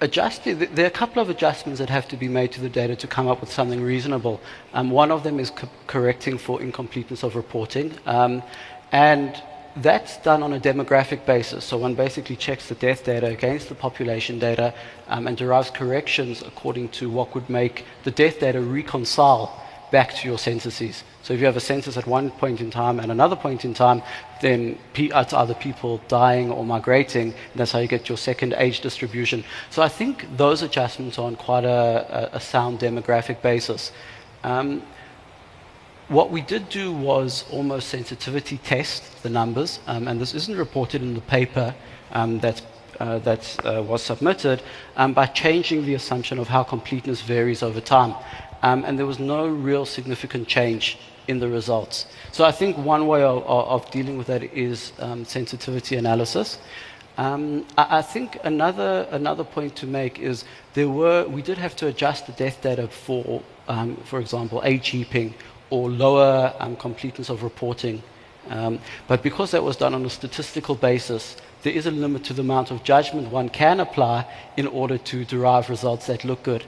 adjusting, 0.01 0.59
there 0.59 0.85
are 0.85 0.93
a 0.95 0.99
couple 1.03 1.21
of 1.21 1.29
adjustments 1.29 1.79
that 1.79 1.89
have 1.89 2.07
to 2.09 2.17
be 2.17 2.27
made 2.27 2.51
to 2.51 2.59
the 2.59 2.69
data 2.69 2.97
to 2.97 3.07
come 3.07 3.27
up 3.29 3.39
with 3.39 3.51
something 3.51 3.81
reasonable. 3.81 4.41
Um, 4.73 4.91
one 4.91 5.09
of 5.09 5.23
them 5.23 5.39
is 5.39 5.51
co- 5.51 5.69
correcting 5.87 6.37
for 6.37 6.61
incompleteness 6.61 7.23
of 7.23 7.37
reporting. 7.37 7.93
Um, 8.05 8.43
and 8.91 9.41
that's 9.77 10.17
done 10.17 10.43
on 10.43 10.51
a 10.51 10.59
demographic 10.59 11.25
basis. 11.25 11.63
So 11.63 11.77
one 11.77 11.95
basically 11.95 12.35
checks 12.35 12.67
the 12.67 12.75
death 12.75 13.05
data 13.05 13.27
against 13.27 13.69
the 13.69 13.75
population 13.75 14.37
data 14.37 14.73
um, 15.07 15.27
and 15.27 15.37
derives 15.37 15.69
corrections 15.69 16.41
according 16.41 16.89
to 16.89 17.09
what 17.09 17.33
would 17.35 17.49
make 17.49 17.85
the 18.03 18.11
death 18.11 18.39
data 18.41 18.59
reconcile 18.59 19.61
back 19.95 20.13
to 20.13 20.27
your 20.27 20.37
censuses. 20.37 21.05
So 21.23 21.33
if 21.33 21.39
you 21.39 21.45
have 21.45 21.55
a 21.55 21.67
census 21.71 21.95
at 21.95 22.05
one 22.05 22.29
point 22.43 22.59
in 22.59 22.69
time 22.69 22.99
and 22.99 23.09
another 23.13 23.37
point 23.37 23.63
in 23.63 23.73
time, 23.73 24.03
then 24.41 24.77
it's 24.93 25.33
either 25.41 25.53
people 25.53 26.01
dying 26.09 26.51
or 26.51 26.65
migrating. 26.65 27.33
that's 27.55 27.71
how 27.71 27.79
you 27.79 27.87
get 27.87 28.09
your 28.09 28.17
second 28.17 28.51
age 28.65 28.81
distribution. 28.81 29.45
So 29.69 29.81
I 29.81 29.87
think 29.87 30.15
those 30.35 30.59
adjustments 30.63 31.17
are 31.17 31.27
on 31.27 31.37
quite 31.37 31.63
a, 31.63 32.29
a, 32.33 32.37
a 32.39 32.41
sound 32.41 32.73
demographic 32.79 33.41
basis. 33.41 33.93
Um, 34.43 34.83
what 36.09 36.27
we 36.29 36.41
did 36.41 36.67
do 36.67 36.91
was 36.91 37.45
almost 37.49 37.87
sensitivity 37.87 38.57
test 38.57 39.23
the 39.23 39.29
numbers, 39.29 39.79
um, 39.87 40.09
and 40.09 40.19
this 40.19 40.33
isn't 40.35 40.57
reported 40.57 41.01
in 41.01 41.13
the 41.13 41.25
paper 41.39 41.73
um, 42.11 42.39
that's 42.39 42.61
uh, 42.99 43.19
that 43.19 43.43
uh, 43.65 43.83
was 43.91 44.01
submitted 44.01 44.61
um, 44.95 45.13
by 45.13 45.25
changing 45.25 45.85
the 45.85 45.95
assumption 45.95 46.39
of 46.39 46.47
how 46.47 46.63
completeness 46.63 47.21
varies 47.21 47.61
over 47.61 47.81
time 47.81 48.13
um, 48.65 48.83
and 48.83 48.97
there 48.97 49.05
was 49.05 49.19
no 49.19 49.47
real 49.47 49.85
significant 49.85 50.47
change 50.47 50.97
in 51.27 51.39
the 51.39 51.47
results. 51.47 52.07
So 52.31 52.43
I 52.43 52.51
think 52.51 52.77
one 52.77 53.05
way 53.05 53.21
of, 53.21 53.43
of 53.45 53.89
dealing 53.91 54.17
with 54.17 54.27
that 54.27 54.43
is 54.43 54.91
um, 54.99 55.23
sensitivity 55.23 55.95
analysis. 55.97 56.57
Um, 57.17 57.65
I, 57.77 57.99
I, 57.99 58.01
think 58.01 58.39
another 58.43 59.07
another 59.11 59.43
point 59.43 59.75
to 59.77 59.87
make 59.87 60.19
is 60.19 60.43
there 60.73 60.89
were 60.89 61.27
we 61.27 61.41
did 61.41 61.57
have 61.59 61.75
to 61.77 61.87
adjust 61.87 62.25
the 62.25 62.33
death 62.33 62.61
data 62.61 62.87
for, 62.87 63.43
um, 63.67 63.97
for 63.97 64.19
example, 64.19 64.61
age 64.65 64.89
heaping 64.89 65.35
or 65.69 65.89
lower 65.89 66.53
um, 66.59 66.75
completeness 66.75 67.29
of 67.29 67.43
reporting. 67.43 68.01
Um, 68.49 68.79
but 69.07 69.21
because 69.21 69.51
that 69.51 69.63
was 69.63 69.77
done 69.77 69.93
on 69.93 70.03
a 70.05 70.09
statistical 70.09 70.75
basis, 70.75 71.37
there 71.61 71.73
is 71.73 71.85
a 71.85 71.91
limit 71.91 72.23
to 72.25 72.33
the 72.33 72.41
amount 72.41 72.71
of 72.71 72.83
judgment 72.83 73.31
one 73.31 73.49
can 73.49 73.79
apply 73.79 74.25
in 74.57 74.67
order 74.67 74.97
to 74.97 75.23
derive 75.23 75.69
results 75.69 76.07
that 76.07 76.25
look 76.25 76.41
good. 76.43 76.63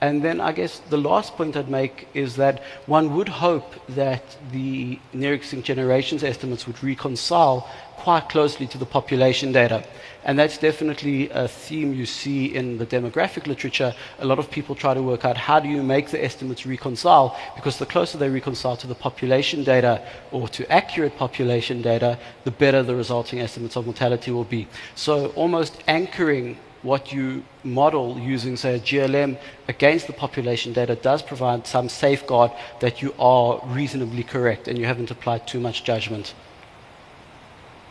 And 0.00 0.22
then 0.22 0.40
I 0.40 0.52
guess 0.52 0.78
the 0.78 0.98
last 0.98 1.36
point 1.36 1.56
I'd 1.56 1.70
make 1.70 2.08
is 2.12 2.36
that 2.36 2.62
one 2.84 3.16
would 3.16 3.28
hope 3.28 3.74
that 3.88 4.22
the 4.52 4.98
near 5.14 5.32
extinct 5.32 5.66
generations 5.66 6.22
estimates 6.22 6.66
would 6.66 6.82
reconcile 6.84 7.66
quite 7.96 8.28
closely 8.28 8.66
to 8.66 8.78
the 8.78 8.84
population 8.84 9.52
data. 9.52 9.82
And 10.22 10.38
that's 10.38 10.58
definitely 10.58 11.30
a 11.30 11.48
theme 11.48 11.94
you 11.94 12.04
see 12.04 12.54
in 12.54 12.76
the 12.78 12.84
demographic 12.84 13.46
literature. 13.46 13.94
A 14.18 14.24
lot 14.26 14.38
of 14.38 14.50
people 14.50 14.74
try 14.74 14.92
to 14.92 15.02
work 15.02 15.24
out 15.24 15.36
how 15.36 15.60
do 15.60 15.68
you 15.68 15.82
make 15.82 16.10
the 16.10 16.22
estimates 16.22 16.66
reconcile, 16.66 17.36
because 17.54 17.78
the 17.78 17.86
closer 17.86 18.18
they 18.18 18.28
reconcile 18.28 18.76
to 18.76 18.86
the 18.86 18.94
population 18.94 19.64
data 19.64 20.06
or 20.30 20.46
to 20.48 20.70
accurate 20.70 21.16
population 21.16 21.80
data, 21.80 22.18
the 22.44 22.50
better 22.50 22.82
the 22.82 22.94
resulting 22.94 23.40
estimates 23.40 23.76
of 23.76 23.86
mortality 23.86 24.30
will 24.30 24.44
be. 24.44 24.68
So 24.94 25.28
almost 25.28 25.82
anchoring 25.88 26.58
what 26.86 27.12
you 27.12 27.44
model 27.64 28.18
using, 28.18 28.56
say, 28.56 28.76
a 28.76 28.78
GLM 28.78 29.36
against 29.68 30.06
the 30.06 30.12
population 30.12 30.72
data 30.72 30.94
does 30.94 31.20
provide 31.20 31.66
some 31.66 31.88
safeguard 31.88 32.52
that 32.80 33.02
you 33.02 33.12
are 33.18 33.60
reasonably 33.64 34.22
correct 34.22 34.68
and 34.68 34.78
you 34.78 34.86
haven't 34.86 35.10
applied 35.10 35.46
too 35.46 35.60
much 35.60 35.84
judgment. 35.84 36.34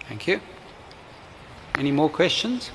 Thank 0.08 0.27
you. 0.27 0.39
Any 1.77 1.91
more 1.91 2.10
questions? 2.10 2.71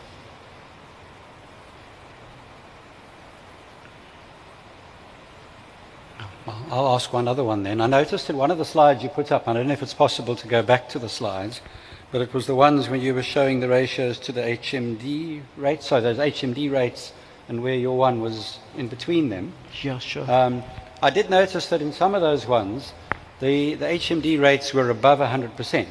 I'll 6.71 6.95
ask 6.95 7.13
one 7.13 7.27
other 7.27 7.43
one 7.43 7.63
then. 7.63 7.81
I 7.81 7.87
noticed 7.87 8.31
in 8.31 8.37
one 8.37 8.51
of 8.51 8.59
the 8.59 8.65
slides 8.65 9.03
you 9.03 9.09
put 9.09 9.33
up, 9.33 9.49
I 9.49 9.55
don't 9.55 9.67
know 9.67 9.73
if 9.73 9.83
it's 9.83 9.95
possible 9.95 10.37
to 10.37 10.47
go 10.47 10.63
back 10.63 10.89
to 10.91 10.99
the 10.99 11.09
slides, 11.09 11.61
but 12.13 12.21
it 12.21 12.35
was 12.35 12.47
the 12.47 12.55
ones 12.55 12.89
when 12.89 13.01
you 13.01 13.15
were 13.15 13.23
showing 13.23 13.61
the 13.61 13.69
ratios 13.69 14.19
to 14.21 14.33
the 14.33 14.41
HMD 14.41 15.43
rates, 15.57 15.87
so 15.87 16.01
those 16.01 16.19
HMD 16.19 16.71
rates 16.71 17.13
and 17.49 17.63
where 17.63 17.75
your 17.75 17.97
one 17.97 18.21
was 18.21 18.59
in 18.77 18.89
between 18.89 19.29
them. 19.29 19.53
Yeah, 19.83 19.99
sure. 19.99 20.31
Um, 20.31 20.63
I 21.03 21.11
did 21.11 21.31
notice 21.31 21.69
that 21.69 21.83
in 21.83 21.93
some 21.93 22.15
of 22.15 22.21
those 22.21 22.47
ones, 22.47 22.93
the, 23.41 23.75
the 23.75 23.87
HMD 23.87 24.41
rates 24.41 24.75
were 24.75 24.91
above 24.91 25.19
100%. 25.19 25.87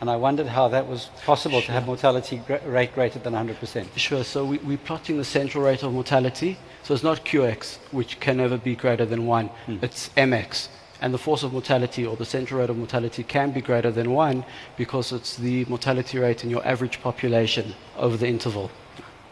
And 0.00 0.10
I 0.10 0.16
wondered 0.16 0.48
how 0.48 0.68
that 0.68 0.88
was 0.88 1.10
possible 1.24 1.60
sure. 1.60 1.66
to 1.66 1.72
have 1.72 1.86
mortality 1.86 2.42
rate 2.66 2.92
greater 2.92 3.20
than 3.20 3.34
100%. 3.34 3.86
Sure. 3.96 4.24
So 4.24 4.44
we, 4.44 4.58
we're 4.58 4.78
plotting 4.78 5.16
the 5.16 5.24
central 5.24 5.62
rate 5.64 5.84
of 5.84 5.92
mortality. 5.92 6.58
So 6.82 6.92
it's 6.92 7.04
not 7.04 7.24
QX, 7.24 7.76
which 7.92 8.18
can 8.18 8.38
never 8.38 8.58
be 8.58 8.74
greater 8.74 9.06
than 9.06 9.26
1. 9.26 9.46
Hmm. 9.46 9.76
It's 9.80 10.08
MX 10.10 10.68
and 11.02 11.12
the 11.12 11.18
force 11.18 11.42
of 11.42 11.52
mortality 11.52 12.06
or 12.06 12.16
the 12.16 12.24
central 12.24 12.60
rate 12.60 12.70
of 12.70 12.76
mortality 12.76 13.24
can 13.24 13.50
be 13.50 13.60
greater 13.60 13.90
than 13.90 14.12
1 14.12 14.44
because 14.76 15.10
it's 15.10 15.36
the 15.36 15.64
mortality 15.64 16.16
rate 16.16 16.44
in 16.44 16.48
your 16.48 16.64
average 16.64 17.02
population 17.02 17.74
over 17.98 18.16
the 18.16 18.28
interval. 18.28 18.70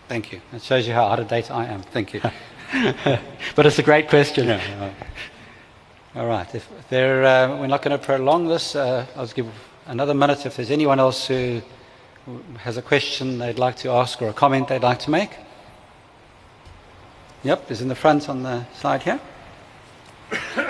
Thank 0.08 0.32
you. 0.32 0.40
That 0.50 0.62
shows 0.62 0.88
you 0.88 0.94
how 0.94 1.04
out 1.04 1.20
of 1.20 1.28
date 1.28 1.48
I 1.48 1.66
am. 1.66 1.82
Thank 1.82 2.12
you. 2.12 2.20
but 3.54 3.66
it's 3.66 3.78
a 3.78 3.84
great 3.84 4.08
question. 4.08 4.48
Yeah, 4.48 4.92
All 6.16 6.26
right. 6.26 6.52
If 6.52 6.68
there, 6.88 7.24
uh, 7.24 7.56
we're 7.60 7.68
not 7.68 7.82
going 7.82 7.96
to 7.96 8.04
prolong 8.04 8.48
this. 8.48 8.74
Uh, 8.74 9.06
I'll 9.14 9.28
give 9.28 9.46
another 9.86 10.12
minute 10.12 10.44
if 10.46 10.56
there's 10.56 10.72
anyone 10.72 10.98
else 10.98 11.28
who 11.28 11.62
has 12.58 12.78
a 12.78 12.82
question 12.82 13.38
they'd 13.38 13.60
like 13.60 13.76
to 13.76 13.90
ask 13.90 14.20
or 14.20 14.28
a 14.28 14.32
comment 14.32 14.66
they'd 14.66 14.82
like 14.82 14.98
to 15.00 15.10
make. 15.12 15.30
Yep, 17.44 17.70
is 17.70 17.80
in 17.80 17.86
the 17.86 17.94
front 17.94 18.28
on 18.28 18.42
the 18.42 18.66
slide 18.74 19.04
here. 19.04 19.20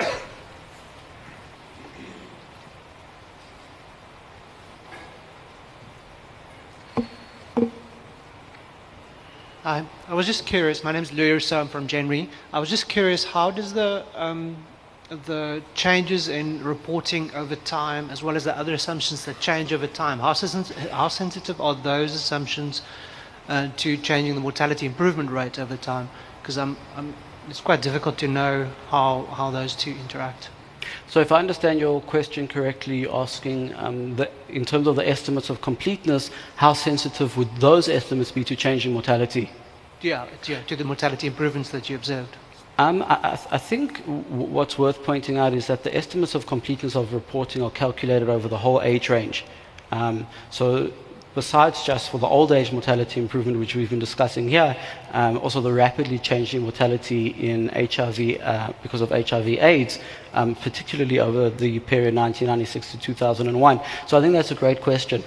Hi, 9.63 9.85
I 10.07 10.15
was 10.15 10.25
just 10.25 10.47
curious. 10.47 10.83
My 10.83 10.91
name 10.91 11.03
is 11.03 11.11
Luyersa. 11.11 11.61
I'm 11.61 11.67
from 11.67 11.87
Genri. 11.87 12.27
I 12.51 12.57
was 12.57 12.67
just 12.67 12.89
curious, 12.89 13.23
how 13.23 13.51
does 13.51 13.73
the 13.73 14.03
um, 14.15 14.57
the 15.27 15.61
changes 15.75 16.27
in 16.27 16.63
reporting 16.63 17.29
over 17.35 17.55
time, 17.55 18.09
as 18.09 18.23
well 18.23 18.35
as 18.35 18.43
the 18.43 18.57
other 18.57 18.73
assumptions 18.73 19.23
that 19.25 19.39
change 19.39 19.71
over 19.71 19.85
time, 19.85 20.17
how, 20.17 20.33
how 20.89 21.07
sensitive 21.09 21.61
are 21.61 21.75
those 21.75 22.15
assumptions 22.15 22.81
uh, 23.49 23.69
to 23.77 23.97
changing 23.97 24.33
the 24.33 24.41
mortality 24.41 24.87
improvement 24.87 25.29
rate 25.29 25.59
over 25.59 25.77
time? 25.77 26.09
Because 26.41 26.57
I'm, 26.57 26.75
I'm, 26.95 27.13
it's 27.47 27.61
quite 27.61 27.83
difficult 27.83 28.17
to 28.17 28.27
know 28.27 28.67
how, 28.87 29.25
how 29.25 29.51
those 29.51 29.75
two 29.75 29.91
interact. 29.91 30.49
So, 31.11 31.19
if 31.19 31.33
I 31.33 31.39
understand 31.39 31.77
your 31.77 31.99
question 31.99 32.47
correctly, 32.47 32.99
you're 32.99 33.13
asking 33.13 33.75
um, 33.75 34.15
the, 34.15 34.29
in 34.47 34.63
terms 34.63 34.87
of 34.87 34.95
the 34.95 35.05
estimates 35.05 35.49
of 35.49 35.59
completeness, 35.59 36.31
how 36.55 36.71
sensitive 36.71 37.35
would 37.35 37.53
those 37.57 37.89
estimates 37.89 38.31
be 38.31 38.45
to 38.45 38.55
changing 38.55 38.93
mortality? 38.93 39.51
Yeah, 39.99 40.25
yeah, 40.47 40.61
to 40.63 40.75
the 40.77 40.85
mortality 40.85 41.27
improvements 41.27 41.69
that 41.71 41.89
you 41.89 41.97
observed. 41.97 42.37
Um, 42.77 43.01
I, 43.01 43.37
I, 43.51 43.57
think 43.57 43.97
w- 44.05 44.23
what's 44.23 44.79
worth 44.79 45.03
pointing 45.03 45.37
out 45.37 45.53
is 45.53 45.67
that 45.67 45.83
the 45.83 45.93
estimates 45.93 46.33
of 46.33 46.45
completeness 46.47 46.95
of 46.95 47.13
reporting 47.13 47.61
are 47.61 47.71
calculated 47.71 48.29
over 48.29 48.47
the 48.47 48.59
whole 48.59 48.81
age 48.81 49.09
range. 49.09 49.43
Um, 49.91 50.25
so 50.49 50.93
besides 51.33 51.83
just 51.83 52.09
for 52.09 52.17
the 52.17 52.27
old 52.27 52.51
age 52.51 52.71
mortality 52.71 53.19
improvement, 53.19 53.59
which 53.59 53.75
we've 53.75 53.89
been 53.89 53.99
discussing 53.99 54.47
here, 54.49 54.75
um, 55.13 55.37
also 55.37 55.61
the 55.61 55.71
rapidly 55.71 56.19
changing 56.19 56.61
mortality 56.61 57.27
in 57.27 57.69
HIV 57.69 58.41
uh, 58.41 58.73
because 58.81 59.01
of 59.01 59.09
HIV/AIDS, 59.09 59.99
um, 60.33 60.55
particularly 60.55 61.19
over 61.19 61.49
the 61.49 61.79
period 61.79 62.15
1996 62.15 62.91
to 62.91 62.97
2001. 62.99 63.81
So 64.07 64.17
I 64.17 64.21
think 64.21 64.33
that's 64.33 64.51
a 64.51 64.55
great 64.55 64.81
question. 64.81 65.23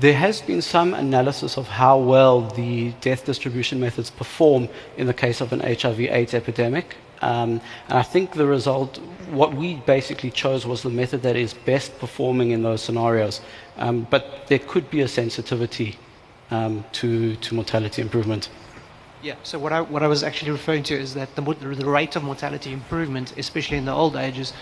There 0.00 0.14
has 0.14 0.40
been 0.40 0.62
some 0.62 0.94
analysis 0.94 1.56
of 1.58 1.66
how 1.66 1.98
well 1.98 2.42
the 2.42 2.92
death 3.00 3.24
distribution 3.24 3.80
methods 3.80 4.10
perform 4.10 4.68
in 4.96 5.08
the 5.08 5.14
case 5.14 5.40
of 5.40 5.52
an 5.52 5.60
HIV/AIDS 5.60 6.34
epidemic. 6.34 6.96
Um, 7.20 7.60
and 7.88 7.98
I 7.98 8.02
think 8.02 8.32
the 8.32 8.46
result, 8.46 8.98
what 9.30 9.54
we 9.54 9.74
basically 9.86 10.30
chose 10.30 10.66
was 10.66 10.82
the 10.82 10.90
method 10.90 11.22
that 11.22 11.36
is 11.36 11.52
best 11.52 11.98
performing 11.98 12.52
in 12.52 12.62
those 12.62 12.82
scenarios. 12.82 13.40
Um, 13.78 14.06
but 14.10 14.46
there 14.48 14.58
could 14.58 14.90
be 14.90 15.00
a 15.00 15.08
sensitivity 15.08 15.98
um, 16.50 16.84
to, 16.92 17.36
to 17.36 17.54
mortality 17.54 18.02
improvement. 18.02 18.48
Yeah, 19.22 19.34
so 19.42 19.58
what 19.58 19.72
I, 19.72 19.80
what 19.80 20.02
I 20.02 20.08
was 20.08 20.22
actually 20.22 20.52
referring 20.52 20.84
to 20.84 20.94
is 20.94 21.14
that 21.14 21.34
the, 21.34 21.42
the 21.42 21.84
rate 21.84 22.14
of 22.14 22.22
mortality 22.22 22.72
improvement, 22.72 23.34
especially 23.36 23.76
in 23.76 23.84
the 23.84 23.92
old 23.92 24.16
ages, 24.16 24.52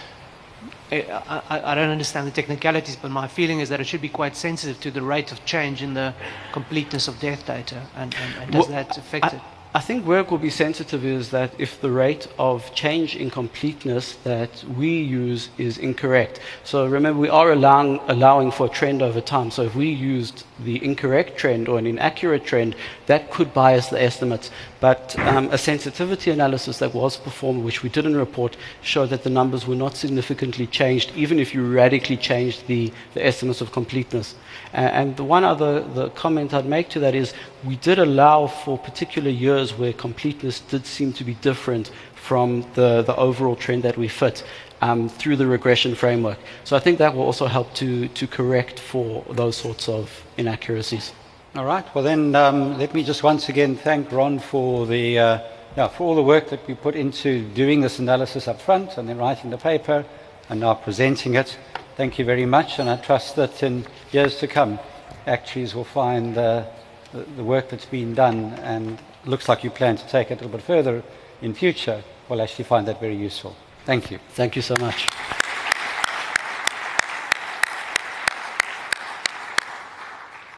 I, 0.91 1.43
I, 1.49 1.73
I, 1.73 1.75
don't 1.75 1.91
understand 1.91 2.27
the 2.27 2.31
technicalities, 2.31 2.97
but 2.97 3.11
my 3.11 3.29
feeling 3.29 3.61
is 3.61 3.69
that 3.69 3.81
it 3.81 3.87
should 3.87 4.01
be 4.01 4.09
quite 4.09 4.37
sensitive 4.37 4.81
to 4.81 4.91
the 4.91 5.03
rate 5.03 5.33
of 5.33 5.45
change 5.45 5.83
in 5.83 5.95
the 5.95 6.14
completeness 6.53 7.09
of 7.09 7.19
death 7.21 7.47
data. 7.47 7.83
And, 7.97 8.14
and, 8.14 8.35
and 8.43 8.53
does 8.53 8.69
well, 8.69 8.85
that 8.85 8.97
affect 8.97 9.25
I, 9.27 9.29
it? 9.37 9.43
I 9.77 9.81
think 9.81 10.07
where 10.07 10.20
it 10.20 10.31
will 10.31 10.39
be 10.39 10.49
sensitive 10.49 11.05
is 11.05 11.33
that 11.33 11.53
if 11.59 11.83
the 11.83 11.91
rate 11.91 12.29
of 12.39 12.74
change 12.74 13.14
in 13.14 13.29
completeness 13.29 14.14
that 14.24 14.64
we 14.64 14.89
use 14.89 15.51
is 15.59 15.77
incorrect. 15.77 16.41
So 16.64 16.87
remember, 16.87 17.20
we 17.20 17.29
are 17.29 17.53
allowing, 17.53 18.01
allowing 18.09 18.53
for 18.53 18.68
a 18.68 18.70
trend 18.70 19.03
over 19.03 19.20
time. 19.20 19.51
So 19.51 19.64
if 19.64 19.74
we 19.74 19.91
used 19.91 20.47
the 20.61 20.83
incorrect 20.83 21.37
trend 21.37 21.68
or 21.68 21.79
an 21.79 21.87
inaccurate 21.87 22.47
trend, 22.47 22.74
that 23.05 23.31
could 23.31 23.53
bias 23.53 23.89
the 23.89 24.03
estimates. 24.03 24.51
But 24.81 25.18
um, 25.18 25.51
a 25.51 25.59
sensitivity 25.59 26.31
analysis 26.31 26.79
that 26.79 26.95
was 26.95 27.18
performed, 27.18 27.62
which 27.62 27.83
we 27.83 27.91
didn't 27.91 28.16
report, 28.16 28.57
showed 28.81 29.11
that 29.11 29.24
the 29.24 29.31
numbers 29.31 29.66
were 29.66 29.74
not 29.74 29.95
significantly 29.95 30.66
changed, 30.66 31.12
even 31.14 31.39
if 31.39 31.53
you 31.53 31.70
radically 31.70 32.16
changed 32.16 32.66
the, 32.66 32.93
the 33.12 33.24
estimates 33.24 33.61
of 33.61 33.72
completeness. 33.72 34.37
And 34.72 35.16
the 35.16 35.24
one 35.24 35.45
other 35.45 35.81
the 35.81 36.11
comment 36.11 36.55
I'd 36.55 36.66
make 36.66 36.89
to 36.91 37.01
that 37.01 37.14
is 37.14 37.35
we 37.64 37.77
did 37.77 37.99
allow 37.99 38.47
for 38.47 38.79
particular 38.79 39.31
years 39.31 39.66
where 39.73 39.93
completeness 39.93 40.61
did 40.61 40.87
seem 40.87 41.12
to 41.14 41.25
be 41.25 41.35
different 41.35 41.91
from 42.14 42.62
the, 42.75 43.03
the 43.03 43.14
overall 43.17 43.57
trend 43.57 43.83
that 43.85 43.97
we 43.97 44.09
fit 44.09 44.45
um, 44.81 45.09
through 45.09 45.37
the 45.37 45.47
regression 45.47 45.95
framework. 45.95 46.39
So 46.64 46.77
I 46.77 46.81
think 46.81 46.99
that 46.99 47.14
will 47.14 47.23
also 47.23 47.47
help 47.47 47.73
to, 47.75 48.09
to 48.09 48.27
correct 48.27 48.81
for 48.81 49.25
those 49.31 49.57
sorts 49.57 49.89
of 49.89 50.25
inaccuracies. 50.37 51.12
All 51.55 51.64
right. 51.64 51.87
Well, 51.95 52.05
then 52.05 52.35
um, 52.35 52.79
let 52.79 52.93
me 52.93 53.03
just 53.03 53.23
once 53.23 53.49
again 53.49 53.77
thank 53.77 54.12
Ron 54.12 54.39
for 54.39 54.87
the 54.87 55.19
uh, 55.19 55.39
yeah, 55.77 55.89
for 55.89 56.05
all 56.05 56.14
the 56.14 56.23
work 56.23 56.49
that 56.49 56.67
we 56.67 56.75
put 56.75 56.97
into 56.97 57.47
doing 57.51 57.83
this 57.83 57.99
analysis 57.99 58.49
up 58.49 58.61
front 58.61 58.97
and 58.97 59.09
then 59.09 59.19
writing 59.19 59.51
the 59.51 59.59
paper 59.59 60.05
and 60.49 60.61
now 60.61 60.75
presenting 60.75 61.35
it. 61.35 61.59
Thank 61.97 62.19
you 62.19 62.25
very 62.25 62.47
much, 62.47 62.79
and 62.79 62.89
I 62.89 62.97
trust 62.97 63.37
that 63.37 63.62
in 63.62 63.87
years 64.11 64.39
to 64.39 64.47
come, 64.47 64.79
actuaries 65.27 65.75
will 65.75 65.85
find 65.85 66.37
uh, 66.37 66.64
the, 67.12 67.25
the 67.37 67.45
work 67.45 67.69
that's 67.69 67.87
been 67.87 68.14
done 68.14 68.55
and 68.62 68.99
looks 69.27 69.49
like 69.49 69.64
you 69.64 69.70
plan 69.70 69.97
to 69.97 70.09
take 70.09 70.31
it 70.31 70.35
a 70.41 70.45
little 70.45 70.51
bit 70.51 70.62
further 70.62 71.03
in 71.43 71.55
future 71.55 72.03
will 72.29 72.41
actually 72.41 72.64
find 72.64 72.87
that 72.89 73.01
very 73.01 73.16
useful. 73.16 73.55
Thank 73.85 74.11
you. 74.11 74.18
Thank 74.31 74.57
you 74.57 74.62
so 74.62 74.74
much. 74.81 75.07